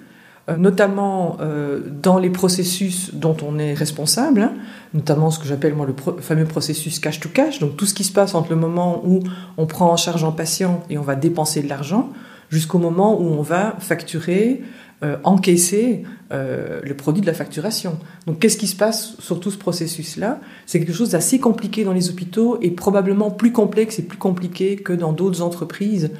euh, 0.49 0.55
notamment 0.55 1.37
euh, 1.41 1.81
dans 2.01 2.17
les 2.17 2.29
processus 2.29 3.13
dont 3.13 3.35
on 3.45 3.59
est 3.59 3.73
responsable, 3.73 4.41
hein, 4.41 4.53
notamment 4.93 5.29
ce 5.29 5.39
que 5.39 5.45
j'appelle 5.45 5.75
le 5.75 6.21
fameux 6.21 6.45
processus 6.45 6.99
cash 6.99 7.19
to 7.19 7.27
cash, 7.27 7.59
donc 7.59 7.75
tout 7.75 7.85
ce 7.85 7.93
qui 7.93 8.05
se 8.05 8.13
passe 8.13 8.33
entre 8.33 8.49
le 8.51 8.55
moment 8.55 9.01
où 9.05 9.19
on 9.57 9.65
prend 9.65 9.91
en 9.91 9.97
charge 9.97 10.23
un 10.23 10.31
patient 10.31 10.83
et 10.89 10.97
on 10.97 11.01
va 11.01 11.15
dépenser 11.15 11.61
de 11.61 11.67
l'argent, 11.67 12.11
jusqu'au 12.49 12.77
moment 12.77 13.19
où 13.19 13.25
on 13.25 13.41
va 13.41 13.75
facturer, 13.79 14.63
euh, 15.03 15.17
encaisser 15.25 16.03
le 16.29 16.93
produit 16.93 17.21
de 17.21 17.27
la 17.27 17.33
facturation. 17.33 17.99
Donc 18.25 18.39
qu'est-ce 18.39 18.57
qui 18.57 18.67
se 18.67 18.75
passe 18.75 19.15
sur 19.19 19.39
tout 19.39 19.49
ce 19.49 19.57
processus-là? 19.57 20.41
C'est 20.65 20.79
quelque 20.79 20.93
chose 20.93 21.11
d'assez 21.11 21.39
compliqué 21.39 21.85
dans 21.85 21.93
les 21.93 22.09
hôpitaux 22.09 22.57
et 22.61 22.71
probablement 22.71 23.31
plus 23.31 23.53
complexe 23.53 23.99
et 23.99 24.01
plus 24.01 24.17
compliqué 24.17 24.75
que 24.75 24.91
dans 24.91 25.13
d'autres 25.13 25.41
entreprises 25.41 26.11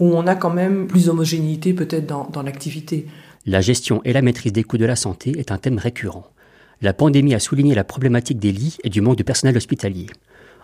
où 0.00 0.14
on 0.16 0.26
a 0.26 0.34
quand 0.34 0.50
même 0.50 0.86
plus 0.86 1.06
d'homogénéité 1.06 1.74
peut-être 1.74 2.06
dans, 2.06 2.42
l'activité. 2.42 3.06
La 3.46 3.60
gestion 3.60 4.00
et 4.04 4.12
la 4.12 4.22
maîtrise 4.22 4.52
des 4.52 4.64
coûts 4.64 4.78
de 4.78 4.86
la 4.86 4.96
santé 4.96 5.38
est 5.38 5.52
un 5.52 5.58
thème 5.58 5.78
récurrent. 5.78 6.26
La 6.82 6.94
pandémie 6.94 7.34
a 7.34 7.38
souligné 7.38 7.74
la 7.74 7.84
problématique 7.84 8.38
des 8.38 8.52
lits 8.52 8.78
et 8.82 8.88
du 8.88 9.02
manque 9.02 9.18
de 9.18 9.22
personnel 9.22 9.56
hospitalier. 9.56 10.06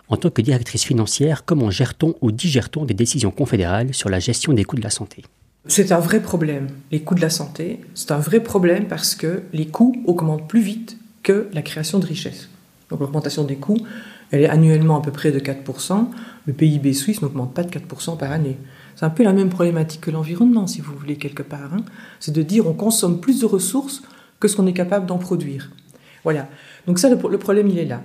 En 0.09 0.17
tant 0.17 0.31
que 0.31 0.41
directrice 0.41 0.83
financière, 0.83 1.45
comment 1.45 1.69
gère-t-on 1.69 2.15
ou 2.21 2.31
digère-t-on 2.31 2.85
des 2.85 2.93
décisions 2.93 3.29
confédérales 3.29 3.93
sur 3.93 4.09
la 4.09 4.19
gestion 4.19 4.53
des 4.53 4.63
coûts 4.63 4.77
de 4.77 4.83
la 4.83 4.89
santé? 4.89 5.23
C'est 5.67 5.91
un 5.91 5.99
vrai 5.99 6.21
problème. 6.21 6.67
Les 6.91 7.01
coûts 7.01 7.15
de 7.15 7.21
la 7.21 7.29
santé, 7.29 7.81
c'est 7.93 8.11
un 8.11 8.19
vrai 8.19 8.39
problème 8.39 8.85
parce 8.85 9.15
que 9.15 9.43
les 9.53 9.67
coûts 9.67 9.95
augmentent 10.05 10.47
plus 10.47 10.61
vite 10.61 10.97
que 11.23 11.49
la 11.53 11.61
création 11.61 11.99
de 11.99 12.05
richesses. 12.05 12.49
Donc 12.89 13.01
l'augmentation 13.01 13.43
des 13.43 13.57
coûts, 13.57 13.85
elle 14.31 14.41
est 14.41 14.49
annuellement 14.49 14.97
à 14.97 15.01
peu 15.01 15.11
près 15.11 15.31
de 15.31 15.39
4%. 15.39 16.07
Le 16.45 16.53
PIB 16.53 16.93
suisse 16.93 17.21
n'augmente 17.21 17.53
pas 17.53 17.63
de 17.63 17.69
4% 17.69 18.17
par 18.17 18.31
année. 18.31 18.57
C'est 18.97 19.05
un 19.05 19.11
peu 19.11 19.23
la 19.23 19.31
même 19.31 19.49
problématique 19.49 20.01
que 20.01 20.11
l'environnement, 20.11 20.65
si 20.65 20.81
vous 20.81 20.93
voulez, 20.97 21.17
quelque 21.17 21.43
part. 21.43 21.71
Hein. 21.71 21.83
C'est 22.19 22.33
de 22.33 22.41
dire 22.41 22.67
on 22.67 22.73
consomme 22.73 23.21
plus 23.21 23.39
de 23.39 23.45
ressources 23.45 24.01
que 24.39 24.47
ce 24.47 24.55
qu'on 24.55 24.65
est 24.65 24.73
capable 24.73 25.05
d'en 25.05 25.19
produire. 25.19 25.69
Voilà. 26.23 26.49
Donc 26.87 26.97
ça, 26.97 27.07
le, 27.07 27.37
problème, 27.37 27.67
il 27.67 27.77
est 27.77 27.85
là. 27.85 28.01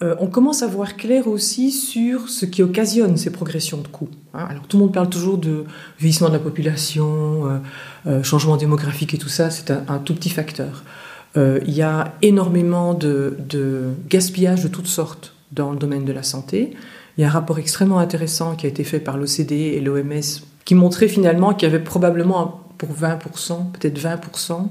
Euh, 0.00 0.14
on 0.20 0.28
commence 0.28 0.62
à 0.62 0.68
voir 0.68 0.96
clair 0.96 1.26
aussi 1.26 1.72
sur 1.72 2.28
ce 2.28 2.46
qui 2.46 2.62
occasionne 2.62 3.16
ces 3.16 3.30
progressions 3.30 3.78
de 3.78 3.88
coûts. 3.88 4.10
Hein. 4.32 4.46
Alors 4.48 4.68
tout 4.68 4.76
le 4.76 4.84
monde 4.84 4.94
parle 4.94 5.08
toujours 5.08 5.38
de 5.38 5.64
vieillissement 5.98 6.28
de 6.28 6.34
la 6.34 6.38
population, 6.38 7.46
euh, 7.46 7.58
euh, 8.06 8.22
changement 8.22 8.56
démographique 8.56 9.14
et 9.14 9.18
tout 9.18 9.28
ça, 9.28 9.50
c'est 9.50 9.72
un, 9.72 9.98
tout 9.98 10.14
petit 10.14 10.30
facteur. 10.30 10.84
il 11.36 11.74
y 11.74 11.82
a 11.82 12.14
énormément 12.22 12.94
de, 12.94 13.36
de, 13.48 13.90
gaspillage 14.08 14.62
de 14.62 14.68
toutes 14.68 14.86
sortes 14.86 15.34
dans 15.50 15.72
le 15.72 15.78
domaine 15.78 16.04
de 16.04 16.12
la 16.12 16.22
santé. 16.22 16.76
Il 17.18 17.22
y 17.22 17.24
a 17.24 17.26
un 17.26 17.32
rapport 17.32 17.58
extrêmement 17.58 17.98
intéressant 17.98 18.54
qui 18.54 18.66
a 18.66 18.68
été 18.68 18.84
fait 18.84 19.00
par 19.00 19.18
l'OCDE 19.18 19.50
et 19.50 19.80
l'OMS 19.80 20.20
qui 20.64 20.76
montrait 20.76 21.08
finalement 21.08 21.52
qu'il 21.52 21.68
y 21.68 21.74
avait 21.74 21.82
probablement 21.82 22.60
pour 22.78 22.90
20%, 22.90 23.72
peut-être 23.72 23.98
20%, 23.98 24.68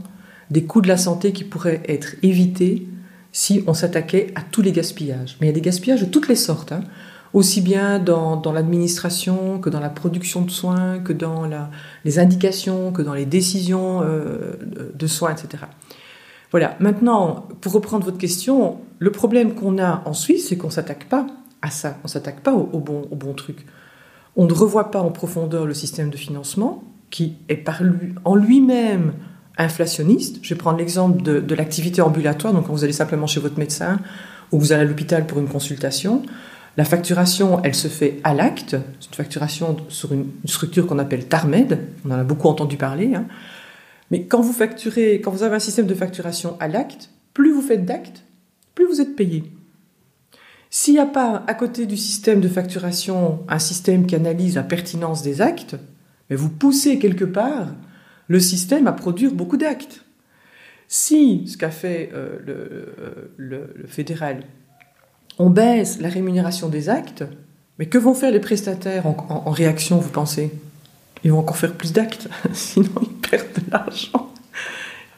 des 0.50 0.64
coûts 0.64 0.80
de 0.80 0.88
la 0.88 0.96
santé 0.96 1.34
qui 1.34 1.44
pourraient 1.44 1.84
être 1.90 2.16
évités 2.24 2.88
si 3.34 3.66
on 3.68 3.74
s'attaquait 3.74 4.32
à 4.36 4.42
tous 4.50 4.62
les 4.62 4.72
gaspillages. 4.72 5.36
Mais 5.42 5.48
il 5.48 5.50
y 5.50 5.52
a 5.52 5.56
des 5.56 5.62
gaspillages 5.62 6.00
de 6.00 6.06
toutes 6.06 6.30
les 6.30 6.38
sortes, 6.38 6.72
hein. 6.72 6.86
aussi 7.34 7.60
bien 7.60 8.00
dans, 8.00 8.42
l'administration 8.54 9.60
que 9.60 9.70
dans 9.70 9.82
la 9.82 9.90
production 9.90 10.42
de 10.42 10.50
soins, 10.50 11.00
que 11.00 11.12
dans 11.12 11.50
les 12.06 12.18
indications, 12.18 12.94
que 12.94 13.02
dans 13.02 13.14
les 13.14 13.26
décisions 13.26 14.04
euh, 14.04 14.54
de 14.96 15.08
soins, 15.08 15.32
etc. 15.32 15.66
Voilà, 16.52 16.78
maintenant, 16.80 17.46
pour 17.60 17.74
reprendre 17.74 18.06
votre 18.06 18.18
question, 18.18 18.78
le 19.00 19.12
problème 19.12 19.54
qu'on 19.54 19.78
a 19.80 20.02
en 20.06 20.14
Suisse, 20.14 20.48
c'est 20.48 20.56
qu'on 20.56 20.68
ne 20.68 20.72
s'attaque 20.72 21.10
pas 21.10 21.28
à 21.68 21.70
ça, 21.70 21.98
on 22.04 22.06
ne 22.06 22.10
s'attaque 22.10 22.42
pas 22.42 22.54
au, 22.54 22.80
bon, 22.80 23.08
au 23.12 23.16
bon 23.16 23.34
truc. 23.34 23.66
On 24.36 24.46
ne 24.46 24.54
revoit 24.54 24.92
pas 24.92 25.00
en 25.00 25.12
profondeur 25.12 25.66
le 25.66 25.74
système 25.74 26.10
de 26.10 26.18
financement 26.18 26.84
qui 27.10 27.36
est 27.50 27.56
par 27.56 27.84
lui, 27.84 28.14
en 28.26 28.36
lui-même 28.36 29.14
inflationniste. 29.58 30.40
Je 30.42 30.54
vais 30.54 30.58
prendre 30.58 30.78
l'exemple 30.78 31.22
de, 31.22 31.56
l'activité 31.56 32.02
ambulatoire. 32.02 32.54
Donc, 32.54 32.68
quand 32.68 32.74
vous 32.74 32.84
allez 32.84 32.94
simplement 32.94 33.28
chez 33.28 33.40
votre 33.40 33.58
médecin 33.58 34.00
ou 34.52 34.60
vous 34.60 34.72
allez 34.72 34.84
à 34.84 34.86
l'hôpital 34.86 35.26
pour 35.26 35.40
une 35.40 35.48
consultation, 35.48 36.24
la 36.78 36.86
facturation, 36.86 37.62
elle 37.64 37.76
se 37.76 37.88
fait 37.88 38.20
à 38.24 38.34
l'acte. 38.34 38.78
C'est 39.00 39.10
une 39.10 39.16
facturation 39.16 39.78
sur 39.90 40.14
une, 40.14 40.28
structure 40.46 40.86
qu'on 40.86 41.00
appelle 41.00 41.28
TARMED. 41.28 41.80
On 42.06 42.12
en 42.12 42.20
a 42.20 42.24
beaucoup 42.24 42.48
entendu 42.48 42.78
parler. 42.78 43.16
Hein. 43.16 43.26
Mais 44.12 44.26
quand 44.26 44.42
vous 44.42 44.54
facturez, 44.54 45.16
quand 45.22 45.32
vous 45.32 45.44
avez 45.44 45.56
un 45.56 45.60
système 45.60 45.88
de 45.88 45.96
facturation 45.96 46.56
à 46.60 46.68
l'acte, 46.68 47.10
plus 47.34 47.52
vous 47.52 47.62
faites 47.62 47.86
d'actes, 47.86 48.24
plus 48.76 48.86
vous 48.86 49.02
êtes 49.02 49.16
payé. 49.16 49.44
S'il 50.70 50.96
n'y 50.96 51.00
a 51.00 51.06
pas 51.06 51.44
à 51.48 51.54
côté 51.54 51.86
du 51.86 51.98
système 51.98 52.42
de 52.42 52.48
facturation 52.48 53.40
un 53.48 53.60
système 53.60 54.06
qui 54.06 54.16
analyse 54.16 54.56
la 54.56 54.64
pertinence 54.64 55.24
des 55.24 55.42
actes, 55.42 55.76
mais 56.30 56.36
vous 56.36 56.50
poussez 56.50 57.00
quelque 57.00 57.26
part 57.26 57.68
le 58.28 58.40
système 58.40 58.88
à 58.88 58.92
produire 58.92 59.32
beaucoup 59.32 59.58
d'actes. 59.58 60.04
Si, 60.88 61.48
ce 61.48 61.58
qu'a 61.58 61.72
fait 61.72 62.10
euh, 62.14 62.40
euh, 62.48 63.32
le, 63.38 63.86
fédéral, 63.88 64.44
on 65.40 65.50
baisse 65.50 66.00
la 66.00 66.10
rémunération 66.10 66.70
des 66.70 66.90
actes, 66.90 67.24
mais 67.80 67.86
que 67.86 67.98
vont 67.98 68.14
faire 68.14 68.32
les 68.32 68.40
prestataires 68.40 69.06
en, 69.06 69.52
réaction, 69.52 69.98
vous 70.00 70.10
pensez? 70.10 70.52
Ils 71.24 71.32
vont 71.32 71.40
encore 71.40 71.58
faire 71.58 71.74
plus 71.74 71.94
d'actes, 71.94 72.28
sinon 72.54 72.90
ils 73.02 73.30
perdent 73.30 73.54
de 73.56 73.72
l'argent. 73.72 74.32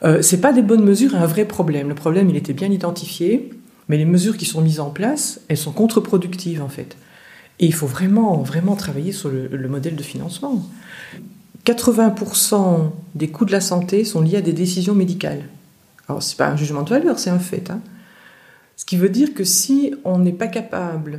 Euh, 0.04 0.22
c'est 0.22 0.42
pas 0.42 0.54
des 0.54 0.62
bonnes 0.62 0.84
mesures 0.84 1.16
un 1.16 1.26
vrai 1.26 1.46
problème. 1.46 1.90
Le 1.90 1.96
problème, 1.96 2.30
il 2.30 2.36
était 2.36 2.54
bien 2.54 2.72
identifié, 2.72 3.50
mais 3.90 3.98
les 3.98 4.06
mesures 4.06 4.38
qui 4.38 4.46
sont 4.46 4.62
mises 4.62 4.80
en 4.80 4.90
place, 4.90 5.42
elles 5.50 5.58
sont 5.58 5.74
contre-productives 5.74 6.62
en 6.62 6.70
fait. 6.70 6.96
Et 7.60 7.66
il 7.66 7.74
faut 7.74 7.88
vraiment, 7.88 8.38
vraiment 8.38 8.78
travailler 8.78 9.12
sur 9.12 9.30
le 9.30 9.68
modèle 9.68 9.98
de 9.98 10.04
financement. 10.04 10.66
80% 11.66 12.92
des 13.16 13.28
coûts 13.30 13.46
de 13.46 13.52
la 13.52 13.62
santé 13.62 14.06
sont 14.06 14.22
liés 14.22 14.38
à 14.38 14.42
des 14.42 14.54
décisions 14.54 14.96
médicales. 14.96 15.44
Alors, 16.08 16.24
ce 16.24 16.32
n'est 16.32 16.38
pas 16.38 16.48
un 16.48 16.56
jugement 16.56 16.82
de 16.82 16.90
valeur, 16.90 17.20
c'est 17.20 17.30
un 17.30 17.40
fait. 17.40 17.70
Hein. 17.70 17.82
Ce 18.76 18.86
qui 18.86 18.98
veut 18.98 19.10
dire 19.10 19.34
que 19.34 19.44
si 19.44 19.94
on 20.04 20.18
n'est 20.18 20.32
pas 20.32 20.48
capable 20.48 21.18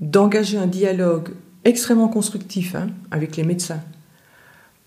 d'engager 0.00 0.56
un 0.56 0.66
dialogue 0.66 1.34
extrêmement 1.64 2.08
constructif 2.08 2.74
hein, 2.74 2.88
avec 3.10 3.36
les 3.36 3.42
médecins 3.42 3.80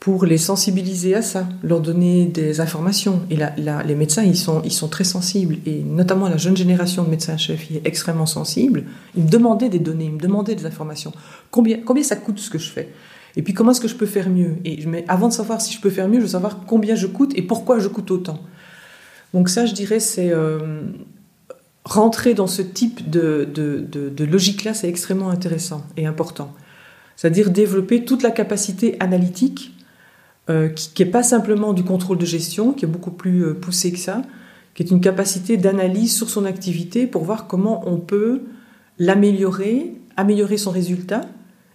pour 0.06 0.28
les 0.28 0.38
sensibiliser 0.38 1.16
à 1.16 1.24
ça, 1.24 1.48
leur 1.64 1.82
donner 1.82 2.28
des 2.28 2.62
informations. 2.62 3.24
Et 3.32 3.36
là, 3.36 3.56
les 3.84 3.96
médecins, 3.96 4.22
ils 4.22 4.38
sont, 4.38 4.88
très 4.88 5.04
sensibles, 5.04 5.58
et 5.66 5.82
notamment 5.82 6.30
la 6.30 6.38
jeune 6.38 6.56
génération 6.56 7.04
de 7.04 7.10
médecins-chefs 7.10 7.72
est 7.72 7.82
extrêmement 7.86 8.28
sensible. 8.28 8.84
Ils 9.18 9.24
me 9.24 9.30
demandaient 9.30 9.68
des 9.68 9.80
données, 9.80 10.06
ils 10.06 10.12
me 10.12 10.20
demandaient 10.20 10.54
des 10.54 10.68
informations. 10.68 11.12
Combien, 11.50 11.80
ça 12.04 12.16
coûte 12.18 12.38
ce 12.38 12.52
que 12.52 12.60
je 12.60 12.70
fais? 12.70 12.90
Et 13.36 13.42
puis 13.42 13.56
comment 13.56 13.72
est-ce 13.72 13.82
que 13.82 13.88
je 13.88 13.96
peux 13.96 14.06
faire 14.06 14.30
mieux? 14.30 14.58
Et 14.64 14.86
avant 15.08 15.28
de 15.28 15.34
savoir 15.34 15.60
si 15.60 15.74
je 15.74 15.82
peux 15.82 15.90
faire 15.90 16.08
mieux, 16.08 16.20
je 16.20 16.26
veux 16.26 16.32
savoir 16.34 16.60
combien 16.68 16.94
je 16.94 17.08
coûte 17.08 17.32
et 17.36 17.42
pourquoi 17.42 17.80
je 17.80 17.88
coûte 17.88 18.12
autant. 18.12 18.38
Donc 19.34 19.50
ça, 19.50 19.66
je 19.66 19.74
dirais, 19.74 20.00
c'est 20.00 20.30
euh, 20.30 20.84
rentrer 21.84 22.36
dans 22.36 22.46
ce 22.46 22.62
type 22.62 23.10
de, 23.10 23.50
logique-là, 24.24 24.76
c'est 24.76 24.88
extrêmement 24.88 25.32
intéressant 25.32 25.84
et 25.98 26.06
important. 26.06 26.54
C'est-à-dire 27.16 27.50
développer 27.50 28.06
toute 28.06 28.22
la 28.22 28.30
capacité 28.30 28.98
analytique, 29.00 29.72
euh, 30.50 30.70
qui 30.70 31.04
n'est 31.04 31.10
pas 31.10 31.24
simplement 31.24 31.74
du 31.74 31.84
contrôle 31.84 32.20
de 32.20 32.26
gestion, 32.26 32.72
qui 32.72 32.86
est 32.86 32.88
beaucoup 32.88 33.12
plus 33.12 33.46
euh, 33.46 33.54
poussé 33.54 33.92
que 33.92 33.98
ça, 33.98 34.22
qui 34.76 34.84
est 34.84 34.92
une 34.92 35.02
capacité 35.02 35.58
d'analyse 35.58 36.16
sur 36.16 36.30
son 36.30 36.46
activité 36.46 37.08
pour 37.08 37.24
voir 37.24 37.48
comment 37.48 37.82
on 37.88 37.98
peut 37.98 38.44
l'améliorer, 39.00 39.96
améliorer 40.18 40.58
son 40.58 40.70
résultat, 40.70 41.22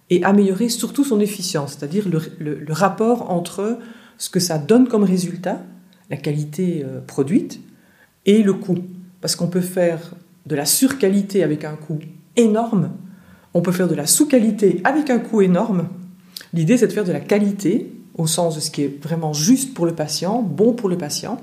et 0.09 0.23
améliorer 0.23 0.69
surtout 0.69 1.03
son 1.03 1.19
efficience, 1.19 1.77
c'est-à-dire 1.77 2.07
le, 2.07 2.73
rapport 2.73 3.31
entre 3.31 3.77
ce 4.17 4.29
que 4.29 4.39
ça 4.39 4.57
donne 4.57 4.87
comme 4.87 5.03
résultat, 5.03 5.63
la 6.09 6.17
qualité 6.17 6.85
euh, 6.85 6.99
produite, 7.01 7.59
et 8.25 8.43
le 8.43 8.53
coût. 8.53 8.77
Parce 9.21 9.35
qu'on 9.35 9.47
peut 9.47 9.61
faire 9.61 10.15
de 10.45 10.55
la 10.55 10.65
surqualité 10.65 11.43
avec 11.43 11.63
un 11.63 11.75
coût 11.75 11.99
énorme, 12.35 12.91
on 13.53 13.61
peut 13.61 13.71
faire 13.71 13.87
de 13.87 13.95
la 13.95 14.05
sous-qualité 14.05 14.81
avec 14.83 15.09
un 15.09 15.19
coût 15.19 15.41
énorme. 15.41 15.87
L'idée, 16.53 16.77
c'est 16.77 16.87
de 16.87 16.93
faire 16.93 17.05
de 17.05 17.11
la 17.11 17.19
qualité, 17.19 17.91
au 18.17 18.27
sens 18.27 18.55
de 18.55 18.59
ce 18.59 18.71
qui 18.71 18.83
est 18.83 19.03
vraiment 19.03 19.33
juste 19.33 19.73
pour 19.73 19.85
le 19.85 19.93
patient, 19.93 20.41
bon 20.41 20.73
pour 20.73 20.89
le 20.89 20.97
patient, 20.97 21.41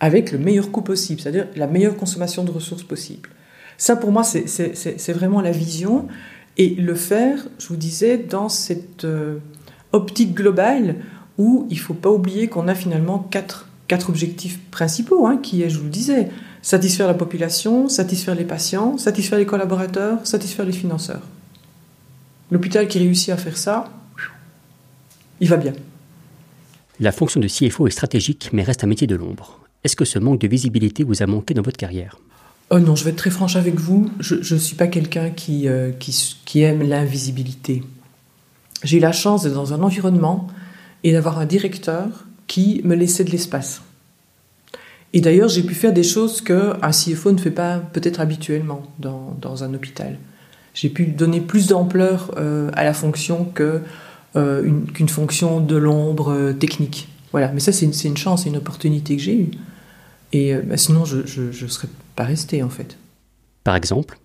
avec 0.00 0.32
le 0.32 0.38
meilleur 0.38 0.70
coût 0.70 0.82
possible, 0.82 1.20
c'est-à-dire 1.20 1.46
la 1.56 1.66
meilleure 1.66 1.96
consommation 1.96 2.44
de 2.44 2.50
ressources 2.50 2.82
possible. 2.82 3.28
Ça, 3.78 3.96
pour 3.96 4.12
moi, 4.12 4.22
c'est 4.24 5.12
vraiment 5.12 5.40
la 5.40 5.50
vision. 5.50 6.06
Et 6.56 6.70
le 6.70 6.94
faire, 6.94 7.46
je 7.58 7.68
vous 7.68 7.76
disais, 7.76 8.16
dans 8.18 8.48
cette 8.48 9.04
euh, 9.04 9.38
optique 9.92 10.34
globale 10.34 10.96
où 11.36 11.66
il 11.68 11.76
ne 11.76 11.82
faut 11.82 11.94
pas 11.94 12.10
oublier 12.10 12.46
qu'on 12.46 12.68
a 12.68 12.74
finalement 12.74 13.18
quatre, 13.18 13.68
quatre 13.88 14.10
objectifs 14.10 14.60
principaux, 14.70 15.26
hein, 15.26 15.38
qui 15.42 15.62
est, 15.62 15.70
je 15.70 15.78
vous 15.78 15.84
le 15.84 15.90
disais, 15.90 16.28
satisfaire 16.62 17.08
la 17.08 17.14
population, 17.14 17.88
satisfaire 17.88 18.36
les 18.36 18.44
patients, 18.44 18.98
satisfaire 18.98 19.38
les 19.38 19.46
collaborateurs, 19.46 20.24
satisfaire 20.24 20.64
les 20.64 20.72
financeurs. 20.72 21.22
L'hôpital 22.52 22.86
qui 22.86 23.00
réussit 23.00 23.30
à 23.30 23.36
faire 23.36 23.56
ça, 23.56 23.88
il 25.40 25.48
va 25.48 25.56
bien. 25.56 25.72
La 27.00 27.12
fonction 27.12 27.40
de 27.40 27.48
CFO 27.48 27.86
est 27.86 27.90
stratégique 27.90 28.50
mais 28.52 28.62
reste 28.62 28.84
un 28.84 28.86
métier 28.86 29.06
de 29.06 29.16
l'ombre. 29.16 29.60
Est-ce 29.82 29.96
que 29.96 30.04
ce 30.04 30.18
manque 30.18 30.40
de 30.40 30.48
visibilité 30.48 31.04
vous 31.04 31.22
a 31.22 31.26
manqué 31.26 31.54
dans 31.54 31.62
votre 31.62 31.76
carrière? 31.76 32.18
Oh 32.70 32.78
non, 32.78 32.96
je 32.96 33.04
vais 33.04 33.10
être 33.10 33.16
très 33.16 33.30
franche 33.30 33.56
avec 33.56 33.78
vous. 33.78 34.10
Je 34.20 34.54
ne 34.54 34.58
suis 34.58 34.76
pas 34.76 34.86
quelqu'un 34.86 35.30
qui, 35.30 35.68
euh, 35.68 35.92
qui, 35.92 36.36
qui, 36.44 36.62
aime 36.62 36.82
l'invisibilité. 36.82 37.82
J'ai 38.82 38.96
eu 38.96 39.00
la 39.00 39.12
chance 39.12 39.42
d'être 39.42 39.54
dans 39.54 39.74
un 39.74 39.82
environnement 39.82 40.48
et 41.02 41.12
d'avoir 41.12 41.38
un 41.38 41.44
directeur 41.44 42.08
qui 42.46 42.80
me 42.84 42.94
laissait 42.94 43.24
de 43.24 43.30
l'espace. 43.30 43.82
Et 45.12 45.20
d'ailleurs, 45.20 45.48
j'ai 45.48 45.62
pu 45.62 45.74
faire 45.74 45.92
des 45.92 46.02
choses 46.02 46.40
qu'un 46.40 46.90
CFO 46.90 47.32
ne 47.32 47.38
fait 47.38 47.50
pas 47.50 47.78
peut-être 47.78 48.20
habituellement 48.20 48.82
dans, 48.98 49.36
dans, 49.40 49.62
un 49.62 49.72
hôpital. 49.72 50.18
J'ai 50.74 50.88
pu 50.88 51.06
donner 51.06 51.40
plus 51.40 51.68
d'ampleur 51.68 52.32
euh, 52.36 52.70
à 52.74 52.82
la 52.82 52.94
fonction 52.94 53.44
que, 53.44 53.80
euh, 54.36 54.68
qu'une 54.92 55.08
fonction 55.08 55.60
de 55.60 55.76
l'ombre 55.76 56.52
technique. 56.52 57.08
Voilà, 57.32 57.50
mais 57.52 57.60
ça 57.60 57.72
c'est 57.72 57.86
une, 57.86 57.92
une, 58.04 58.16
chance, 58.16 58.44
c'est 58.44 58.48
une 58.48 58.56
opportunité 58.56 59.16
que 59.16 59.22
j'ai 59.22 59.36
eue. 59.36 59.50
Et 60.32 60.54
bah, 60.54 60.76
sinon, 60.76 61.04
je 61.04 61.18
ne 61.18 61.68
serais 61.68 61.88
pas 62.16 62.24
rester 62.24 62.62
en 62.62 62.70
fait. 62.70 62.96
Par 63.62 63.76
exemple? 63.76 64.18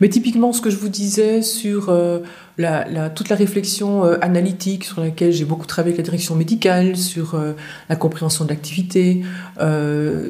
Mais 0.00 0.08
typiquement, 0.08 0.52
ce 0.52 0.60
que 0.60 0.70
je 0.70 0.76
vous 0.76 0.88
disais 0.88 1.40
sur 1.40 1.88
euh, 1.88 2.20
la, 2.58 3.08
toute 3.08 3.28
la 3.28 3.36
réflexion 3.36 4.04
euh, 4.04 4.18
analytique 4.20 4.84
sur 4.84 5.00
laquelle 5.00 5.32
j'ai 5.32 5.44
beaucoup 5.44 5.66
travaillé 5.66 5.94
avec 5.94 6.04
la 6.04 6.10
direction 6.10 6.34
médicale, 6.34 6.96
sur 6.96 7.34
euh, 7.34 7.52
la 7.88 7.96
compréhension 7.96 8.44
de 8.44 8.50
l'activité, 8.50 9.22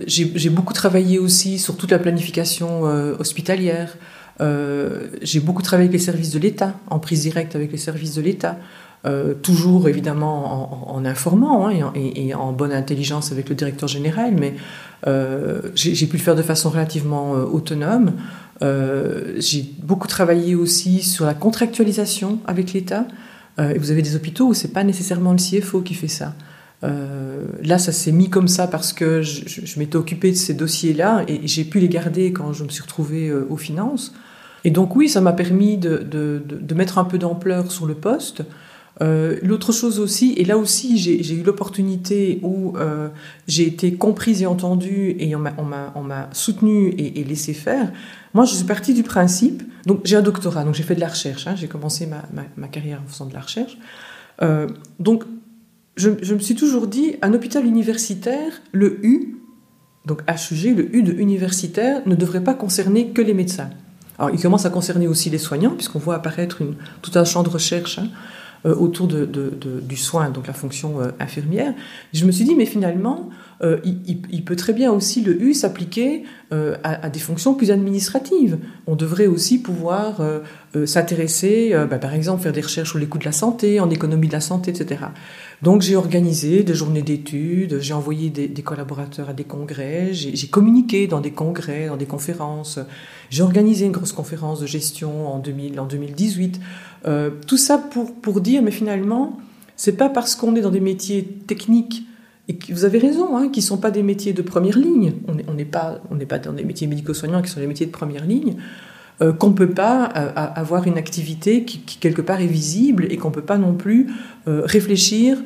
j'ai 0.07 0.51
beaucoup 0.51 0.73
travaillé 0.73 1.19
aussi 1.19 1.59
sur 1.59 1.77
toute 1.77 1.91
la 1.91 1.99
planification 1.99 2.83
hospitalière, 3.19 3.97
j'ai 4.41 5.41
beaucoup 5.41 5.63
travaillé 5.63 5.89
avec 5.89 5.99
les 5.99 6.05
services 6.05 6.31
de 6.31 6.39
l'État, 6.39 6.75
en 6.89 6.99
prise 6.99 7.23
directe 7.23 7.57
avec 7.57 7.73
les 7.73 7.79
services 7.79 8.15
de 8.15 8.23
l'État. 8.23 8.59
euh, 9.07 9.35
toujours 9.35 9.89
évidemment 9.89 10.93
en, 10.93 11.05
informant 11.05 11.69
hein, 11.69 11.93
et, 11.95 12.35
en, 12.35 12.53
bonne 12.53 12.73
intelligence 12.73 13.31
avec 13.31 13.49
le 13.49 13.55
directeur 13.55 13.89
général, 13.89 14.35
mais 14.37 14.55
euh, 15.07 15.61
j'ai 15.75 16.07
pu 16.07 16.17
le 16.17 16.23
faire 16.23 16.35
de 16.35 16.43
façon 16.43 16.71
relativement 16.71 17.33
autonome. 17.33 18.15
j'ai 18.61 19.65
beaucoup 19.81 20.09
travaillé 20.09 20.57
aussi 20.57 21.03
sur 21.03 21.25
la 21.25 21.35
contractualisation 21.35 22.41
avec 22.47 22.73
l'État. 22.73 23.07
vous 23.59 23.91
avez 23.93 24.03
des 24.03 24.17
hôpitaux 24.17 24.49
où 24.49 24.55
c'est 24.55 24.73
pas 24.73 24.83
nécessairement 24.83 25.33
le 25.33 25.39
CFO 25.39 25.83
qui 25.83 25.95
fait 25.95 26.09
ça. 26.09 26.35
là, 26.83 27.79
ça 27.79 27.93
s'est 27.93 28.13
mis 28.13 28.29
comme 28.29 28.49
ça 28.49 28.67
parce 28.67 28.93
que 28.93 29.23
je, 29.23 29.79
m'étais 29.79 29.97
occupée 29.97 30.33
de 30.33 30.37
ces 30.37 30.55
dossiers-là 30.55 31.25
et, 31.29 31.47
j'ai 31.47 31.65
pu 31.65 31.79
les 31.79 31.89
garder 31.89 32.33
quand 32.33 32.53
je 32.53 32.65
me 32.65 32.71
suis 32.71 32.83
retrouvée 32.83 33.33
aux 33.33 33.59
finances. 33.59 34.15
Et 34.67 34.71
donc 34.71 34.97
oui, 34.97 35.09
ça 35.09 35.21
m'a 35.21 35.33
permis 35.33 35.79
de, 35.79 36.43
mettre 36.75 36.99
un 36.99 37.05
peu 37.05 37.19
d'ampleur 37.19 37.71
sur 37.71 37.87
le 37.87 37.95
poste. 37.95 38.43
Euh, 39.01 39.39
l'autre 39.43 39.71
chose 39.71 40.01
aussi, 40.01 40.33
et 40.39 40.45
là 40.45 40.59
aussi 40.59 40.99
j'ai 40.99 41.35
eu 41.35 41.45
l'opportunité 41.45 42.41
où 42.43 42.77
euh, 42.77 43.09
j'ai 43.47 43.65
été 43.65 43.95
comprise 43.95 44.43
et 44.43 44.47
entendue 44.47 45.15
et 45.21 45.37
on 45.37 45.43
m'a 46.03 46.29
soutenu 46.33 46.89
et, 46.89 47.21
et, 47.21 47.25
laissé 47.25 47.55
faire. 47.55 47.93
Moi, 48.35 48.45
je 48.45 48.55
suis 48.55 48.65
partie 48.65 48.93
du 48.93 49.05
principe, 49.05 49.63
donc 49.85 50.01
j'ai 50.03 50.17
un 50.17 50.23
doctorat, 50.23 50.65
donc 50.65 50.75
j'ai 50.75 50.83
fait 50.83 50.97
de 50.97 51.01
la 51.01 51.09
recherche, 51.09 51.47
hein, 51.47 51.55
j'ai 51.55 51.69
commencé 51.69 52.09
ma, 52.09 52.67
carrière 52.67 53.01
en 53.05 53.09
faisant 53.09 53.27
de 53.27 53.35
la 53.35 53.43
recherche. 53.43 53.79
Euh, 54.43 54.67
donc 54.99 55.23
je, 55.97 56.11
me 56.11 56.41
suis 56.41 56.57
toujours 56.57 56.89
dit, 56.89 57.15
un 57.23 57.33
hôpital 57.35 57.65
universitaire, 57.65 58.61
le 58.73 58.99
U, 59.07 59.37
donc 60.07 60.23
HUG, 60.23 60.77
le 60.77 60.97
U 60.97 61.05
de 61.05 61.13
universitaire, 61.13 62.03
ne 62.05 62.17
devrait 62.17 62.43
pas 62.43 62.55
concerner 62.55 63.11
que 63.11 63.23
les 63.23 63.33
médecins. 63.33 63.71
Alors, 64.19 64.31
il 64.35 64.41
commence 64.41 64.67
à 64.67 64.71
concerner 64.71 65.07
aussi 65.07 65.31
les 65.31 65.39
soignants, 65.39 65.73
puisqu'on 65.73 65.99
voit 65.99 66.15
apparaître 66.15 66.59
tout 67.03 67.11
un 67.15 67.25
champ 67.25 67.43
de 67.43 67.49
recherche 67.49 67.99
hein, 67.99 68.09
euh, 68.65 68.75
autour 68.75 69.09
du 69.09 69.97
soin, 69.97 70.31
donc 70.31 70.47
la 70.47 70.55
fonction 70.55 71.01
euh, 71.01 71.11
infirmière. 71.21 71.75
Je 72.13 72.25
me 72.25 72.33
suis 72.33 72.45
dit, 72.45 72.55
mais 72.55 72.67
finalement, 72.67 73.29
euh, 73.63 73.79
il, 73.85 74.45
peut 74.45 74.57
très 74.57 74.73
bien 74.73 74.93
aussi 74.93 75.23
le 75.23 75.41
U 75.41 75.55
s'appliquer 75.55 76.25
à, 76.51 77.09
des 77.09 77.19
fonctions 77.19 77.55
plus 77.55 77.71
administratives. 77.71 78.59
On 78.87 78.95
devrait 78.95 79.27
aussi 79.27 79.59
pouvoir 79.59 80.21
s'intéresser, 80.85 81.75
bah, 81.91 81.99
par 81.99 82.15
exemple, 82.15 82.43
faire 82.43 82.53
des 82.53 82.61
recherches 82.61 82.91
sur 82.91 82.99
les 82.99 83.07
coûts 83.07 83.19
de 83.19 83.25
la 83.25 83.33
santé, 83.33 83.81
en 83.81 83.91
économie 83.91 84.29
de 84.29 84.33
la 84.33 84.41
santé, 84.41 84.71
etc. 84.71 85.07
Donc 85.63 85.81
j'ai 85.81 85.97
organisé 85.97 86.63
des 86.63 86.75
journées 86.75 87.03
d'études, 87.03 87.81
j'ai 87.81 87.95
envoyé 87.95 88.29
des, 88.29 88.63
collaborateurs 88.63 89.31
à 89.31 89.33
des 89.33 89.45
congrès, 89.45 90.11
j'ai 90.13 90.49
communiqué 90.49 91.07
dans 91.07 91.21
des 91.21 91.31
congrès, 91.31 91.87
dans 91.87 91.97
des 91.97 92.07
conférences, 92.07 92.79
j'ai 93.31 93.43
organisé 93.43 93.87
une 93.87 93.93
grosse 93.93 94.13
conférence 94.13 94.61
de 94.61 94.67
gestion 94.67 95.33
en, 95.33 95.39
2000, 95.39 95.81
en 95.81 95.87
2018. 95.87 96.61
Euh, 97.07 97.31
tout 97.47 97.57
ça 97.57 97.79
pour, 97.79 98.15
pour 98.15 98.41
dire, 98.41 98.63
mais 98.63 98.71
finalement, 98.71 99.39
c'est 99.77 99.97
pas 99.97 100.11
parce 100.11 100.35
qu'on 100.35 100.55
est 100.57 100.61
dans 100.61 100.71
des 100.71 100.81
métiers 100.81 101.25
techniques 101.47 102.06
et 102.49 102.59
vous 102.71 102.85
avez 102.85 102.99
raison, 102.99 103.37
hein, 103.37 103.49
qui 103.49 103.61
sont 103.61 103.79
pas 103.79 103.91
des 103.91 104.03
métiers 104.03 104.33
de 104.33 104.43
première 104.43 104.79
ligne. 104.79 105.15
On 105.49 105.55
n'est 105.55 105.65
pas, 105.65 106.01
pas 106.29 106.39
dans 106.39 106.53
des 106.53 106.65
métiers 106.65 106.87
médico-soignants 106.87 107.43
qui 107.43 107.51
sont 107.51 107.61
des 107.61 107.67
métiers 107.67 107.87
de 107.87 107.91
première 107.91 108.25
ligne. 108.25 108.57
Euh, 109.23 109.33
qu'on 109.33 109.49
ne 109.49 109.55
peut 109.55 109.71
pas 109.71 110.13
euh, 110.15 110.31
avoir 110.35 110.87
une 110.87 110.99
activité 110.99 111.65
qui, 111.65 111.79
quelque 111.79 112.21
part 112.21 112.43
est 112.43 112.47
visible 112.47 113.07
et 113.09 113.17
qu'on 113.17 113.31
ne 113.31 113.35
peut 113.35 113.41
pas 113.41 113.57
non 113.57 113.73
plus 113.73 114.11
euh, 114.47 114.61
réfléchir 114.67 115.39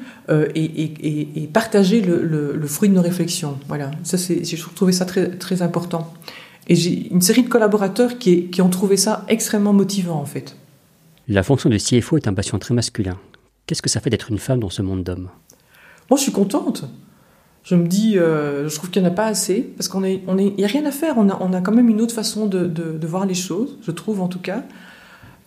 et, 0.56 1.48
partager 1.52 2.00
le, 2.00 2.66
fruit 2.66 2.88
de 2.88 2.94
nos 2.94 3.02
réflexions. 3.02 3.58
Voilà, 3.68 3.92
ça 4.02 4.16
je 4.16 4.74
trouvais 4.74 4.92
ça 4.92 5.04
très, 5.04 5.30
très 5.30 5.62
important. 5.62 6.12
Et 6.66 6.74
j'ai 6.74 7.08
une 7.12 7.20
série 7.22 7.44
de 7.44 7.48
collaborateurs 7.48 8.18
qui 8.18 8.60
ont 8.60 8.68
trouvé 8.68 8.96
ça 8.96 9.24
extrêmement 9.28 9.72
motivant 9.72 10.20
en 10.20 10.26
fait. 10.26 10.56
La 11.28 11.44
fonction 11.44 11.70
de 11.70 11.78
CFO 11.78 12.16
est 12.16 12.26
un 12.26 12.34
patient 12.34 12.58
très 12.58 12.74
masculin. 12.74 13.16
Qu'est-ce 13.66 13.82
que 13.82 13.88
ça 13.88 14.00
fait 14.00 14.10
d'être 14.10 14.30
une 14.30 14.38
femme 14.38 14.58
dans 14.58 14.70
ce 14.70 14.82
monde 14.82 15.04
d'hommes? 15.04 15.28
Moi 16.10 16.18
je 16.18 16.22
suis 16.22 16.32
contente 16.32 16.84
je 17.62 17.74
me 17.74 17.86
dis, 17.86 18.18
euh, 18.18 18.68
je 18.68 18.74
trouve 18.74 18.90
qu'il 18.90 19.02
n'y 19.02 19.08
en 19.08 19.10
a 19.10 19.14
pas 19.14 19.26
assez, 19.26 19.60
parce 19.76 19.88
qu'on 19.88 20.02
est, 20.02 20.22
on 20.26 20.38
a 20.38 20.66
rien 20.66 20.84
à 20.86 20.90
faire. 20.90 21.14
On 21.18 21.28
a, 21.28 21.38
on 21.40 21.52
a 21.52 21.60
quand 21.60 21.72
même 21.72 21.88
une 21.88 22.00
autre 22.00 22.14
façon 22.14 22.46
de, 22.46 23.06
voir 23.06 23.26
les 23.26 23.34
choses, 23.34 23.78
je 23.82 23.90
trouve 23.90 24.20
en 24.20 24.28
tout 24.28 24.38
cas. 24.38 24.64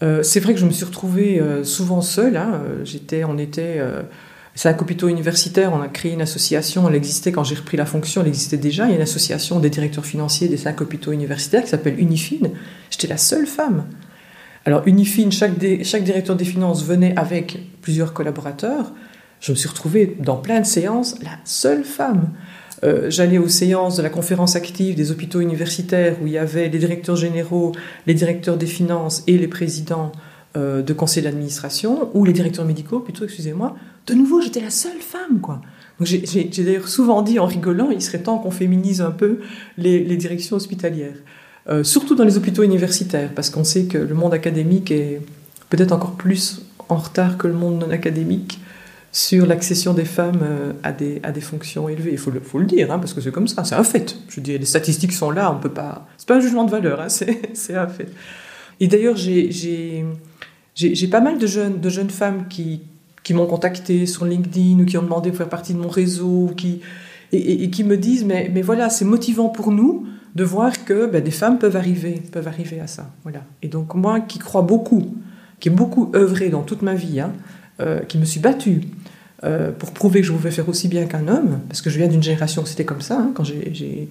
Euh, 0.02 0.22
c'est 0.22 0.40
vrai 0.40 0.54
que 0.54 0.60
je 0.60 0.66
me 0.66 0.72
suis 0.72 0.86
retrouvée 0.86 1.40
euh, 1.40 1.64
souvent 1.64 2.02
seule. 2.02 2.38
Hein. 2.38 2.62
J'étais, 2.84 3.24
on 3.24 3.38
était, 3.38 3.82
c'est 4.54 4.70
un 4.70 4.78
hôpital 4.78 5.10
universitaire. 5.10 5.74
On 5.74 5.82
a 5.82 5.88
créé 5.88 6.14
une 6.14 6.22
association. 6.22 6.88
Elle 6.88 6.96
existait 6.96 7.32
quand 7.32 7.44
j'ai 7.44 7.56
repris 7.56 7.78
la 7.78 7.86
fonction. 7.86 8.22
Elle 8.22 8.28
existait 8.28 8.58
déjà. 8.58 8.86
Il 8.86 8.90
y 8.90 8.94
a 8.94 8.98
une 8.98 9.02
association 9.02 9.60
des 9.60 9.70
directeurs 9.70 10.06
financiers 10.06 10.48
des 10.50 10.58
cinq 10.58 10.82
hôpitaux 10.82 11.12
universitaires 11.12 11.64
qui 11.64 11.70
s'appelle 11.70 12.00
Unifine. 12.00 12.52
J'étais 12.90 13.08
la 13.08 13.18
seule 13.18 13.48
femme. 13.48 13.86
Alors 14.66 14.84
Unifine, 14.86 15.32
chaque, 15.32 15.54
chaque 15.84 16.04
directeur 16.04 16.36
des 16.36 16.46
finances 16.46 16.86
venait 16.86 17.18
avec 17.18 17.60
plusieurs 17.82 18.14
collaborateurs 18.14 18.94
je 19.44 19.52
me 19.52 19.58
suis 19.58 19.68
retrouvée 19.68 20.16
dans 20.20 20.38
plein 20.38 20.62
de 20.62 20.66
séances, 20.66 21.16
la 21.22 21.38
seule 21.44 21.84
femme. 21.84 22.30
Euh, 22.86 23.10
j'allais 23.10 23.38
aux 23.38 23.50
séances 23.50 23.98
de 23.98 24.02
la 24.02 24.10
conférence 24.10 24.56
active 24.56 24.96
des 24.96 25.12
hôpitaux 25.12 25.42
universitaires 25.42 26.16
où 26.24 26.28
il 26.28 26.34
y 26.34 26.38
avait 26.38 26.70
les 26.70 26.80
directeurs 26.80 27.18
généraux, 27.18 27.74
les 28.08 28.14
directeurs 28.14 28.56
des 28.56 28.66
finances 28.66 29.22
et 29.28 29.38
les 29.38 29.50
présidents 29.50 30.14
euh, 30.56 30.82
de 30.82 30.94
conseils 30.94 31.24
d'administration, 31.24 32.10
ou 32.14 32.24
les 32.24 32.32
directeurs 32.32 32.64
médicaux, 32.64 33.02
plutôt, 33.02 33.26
excusez-moi. 33.26 33.76
De 34.08 34.14
nouveau, 34.14 34.40
j'étais 34.40 34.62
la 34.62 34.70
seule 34.70 35.02
femme, 35.02 35.42
quoi. 35.42 35.62
J'ai 36.00 36.50
d'ailleurs 36.60 36.88
souvent 36.88 37.22
dit 37.22 37.38
en 37.38 37.46
rigolant, 37.46 37.90
il 37.92 38.02
serait 38.02 38.20
temps 38.20 38.38
qu'on 38.38 38.52
féminise 38.52 39.02
un 39.02 39.12
peu 39.12 39.40
les, 39.78 40.16
directions 40.16 40.56
hospitalières. 40.56 41.18
Euh, 41.68 41.84
surtout 41.84 42.16
dans 42.16 42.24
les 42.24 42.38
hôpitaux 42.38 42.64
universitaires, 42.64 43.30
parce 43.36 43.50
qu'on 43.50 43.66
sait 43.66 43.86
que 43.86 43.98
le 43.98 44.16
monde 44.16 44.34
académique 44.34 44.90
est 44.90 45.22
peut-être 45.70 45.92
encore 45.92 46.16
plus 46.16 46.62
en 46.88 46.96
retard 46.96 47.38
que 47.38 47.48
le 47.48 47.54
monde 47.54 47.80
non 47.80 47.92
académique 47.92 48.60
sur 49.14 49.46
l'accession 49.46 49.94
des 49.94 50.06
femmes 50.06 50.40
euh, 50.42 50.74
à 50.82 50.92
des, 50.92 51.22
à 51.22 51.32
des 51.32 51.40
fonctions 51.40 51.88
élevées. 51.88 52.12
Il 52.14 52.18
faut 52.18 52.32
le, 52.32 52.40
faut 52.40 52.58
le 52.58 52.66
dire, 52.66 52.92
hein, 52.92 52.98
parce 52.98 53.14
que 53.14 53.22
c'est 53.22 53.32
comme 53.32 53.48
ça, 53.48 53.64
c'est 53.64 53.76
un 53.76 53.84
fait. 53.84 54.18
Je 54.28 54.42
dis, 54.42 54.58
les 54.58 54.66
statistiques 54.66 55.14
sont 55.14 55.30
là, 55.30 55.54
on 55.54 55.60
peut 55.60 55.70
pas. 55.70 56.08
C'est 56.18 56.28
pas 56.28 56.36
un 56.36 56.40
jugement 56.40 56.66
de 56.66 56.72
valeur, 56.72 57.00
hein, 57.00 57.08
c'est 57.10 57.76
un 57.76 57.88
fait. 57.88 58.10
Et 58.80 58.88
d'ailleurs, 58.88 59.16
j'ai 59.16 60.04
pas 61.12 61.22
mal 61.22 61.38
de 61.38 61.46
jeunes, 61.46 61.80
de 61.80 61.90
jeunes 61.90 62.10
femmes 62.10 62.48
qui, 62.50 62.82
qui 63.24 63.36
m'ont 63.36 63.46
contacté 63.46 64.08
sur 64.08 64.26
LinkedIn 64.26 64.80
ou 64.80 64.86
qui 64.86 64.98
ont 64.98 65.04
demandé 65.04 65.30
de 65.30 65.36
faire 65.36 65.50
partie 65.50 65.76
de 65.76 65.80
mon 65.80 65.90
réseau, 65.90 66.52
qui, 66.58 66.82
et, 67.32 67.70
qui 67.70 67.84
me 67.84 67.98
disent, 67.98 68.26
mais, 68.26 68.50
mais 68.52 68.64
voilà, 68.64 68.90
c'est 68.90 69.06
motivant 69.06 69.50
pour 69.50 69.72
nous 69.72 70.08
de 70.34 70.44
voir 70.44 70.86
que 70.86 71.06
ben, 71.06 71.24
des 71.24 71.30
femmes 71.30 71.60
peuvent 71.60 71.76
arriver, 71.76 72.24
peuvent 72.32 72.48
arriver 72.48 72.80
à 72.80 72.88
ça. 72.88 73.12
Voilà. 73.22 73.44
Et 73.62 73.68
donc 73.68 73.94
moi, 73.94 74.22
qui 74.22 74.40
crois 74.40 74.64
beaucoup, 74.64 75.16
qui 75.60 75.70
ai 75.70 75.72
beaucoup 75.72 76.12
œuvré 76.16 76.50
dans 76.50 76.64
toute 76.64 76.82
ma 76.82 76.96
vie, 76.96 77.20
hein, 77.20 77.32
euh, 77.82 78.02
qui 78.02 78.20
me 78.20 78.26
suis 78.26 78.40
battue 78.40 78.82
euh, 79.44 79.72
pour 79.72 79.94
prouver 79.94 80.22
que 80.22 80.28
je 80.28 80.32
pouvais 80.32 80.52
faire 80.52 80.70
aussi 80.70 80.88
bien 80.88 81.08
qu'un 81.08 81.28
homme, 81.28 81.60
parce 81.68 81.82
que 81.82 81.90
je 81.90 81.98
viens 81.98 82.08
d'une 82.08 82.22
génération 82.22 82.62
où 82.62 82.68
c'était 82.68 82.86
comme 82.86 83.02
ça. 83.02 83.18
Hein, 83.18 83.32
quand 83.34 83.44
j'ai, 83.44 84.10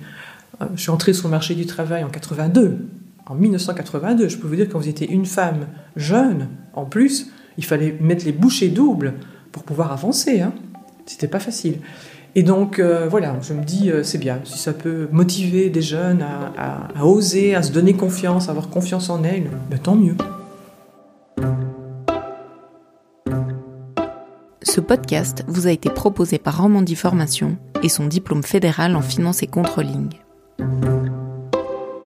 euh, 0.60 0.64
je 0.74 0.80
suis 0.80 0.90
entrée 0.90 1.12
sur 1.12 1.28
le 1.28 1.30
marché 1.30 1.54
du 1.54 1.64
travail 1.64 2.02
en 2.02 2.08
82, 2.08 2.78
en 3.26 3.34
1982, 3.36 4.28
je 4.28 4.36
peux 4.36 4.48
vous 4.48 4.56
dire 4.56 4.66
que 4.66 4.72
quand 4.72 4.80
vous 4.80 4.88
étiez 4.88 5.08
une 5.08 5.26
femme 5.26 5.68
jeune, 5.94 6.48
en 6.74 6.86
plus, 6.86 7.30
il 7.56 7.64
fallait 7.64 7.96
mettre 8.00 8.24
les 8.24 8.32
bouchées 8.32 8.68
doubles 8.68 9.14
pour 9.52 9.62
pouvoir 9.62 9.92
avancer. 9.92 10.40
Hein. 10.40 10.52
C'était 11.06 11.28
pas 11.28 11.38
facile. 11.38 11.76
Et 12.34 12.42
donc 12.42 12.80
voilà, 12.80 13.38
je 13.42 13.52
me 13.52 13.62
dis 13.62 13.92
c'est 14.02 14.18
bien, 14.18 14.40
si 14.42 14.58
ça 14.58 14.72
peut 14.72 15.06
motiver 15.12 15.70
des 15.70 15.82
jeunes 15.82 16.22
à, 16.22 16.88
à, 16.96 17.04
oser, 17.04 17.54
à 17.54 17.62
se 17.62 17.70
donner 17.70 17.92
confiance, 17.92 18.48
à 18.48 18.52
avoir 18.52 18.70
confiance 18.70 19.10
en 19.10 19.22
elles, 19.22 19.50
ben, 19.70 19.78
tant 19.78 19.94
mieux. 19.94 20.16
Ce 24.74 24.80
podcast 24.80 25.44
vous 25.48 25.66
a 25.66 25.70
été 25.70 25.90
proposé 25.90 26.38
par 26.38 26.62
Romandie 26.62 26.96
Formation 26.96 27.58
et 27.82 27.90
son 27.90 28.06
diplôme 28.06 28.42
fédéral 28.42 28.96
en 28.96 29.02
finance 29.02 29.42
et 29.42 29.46
controlling. 29.46 30.08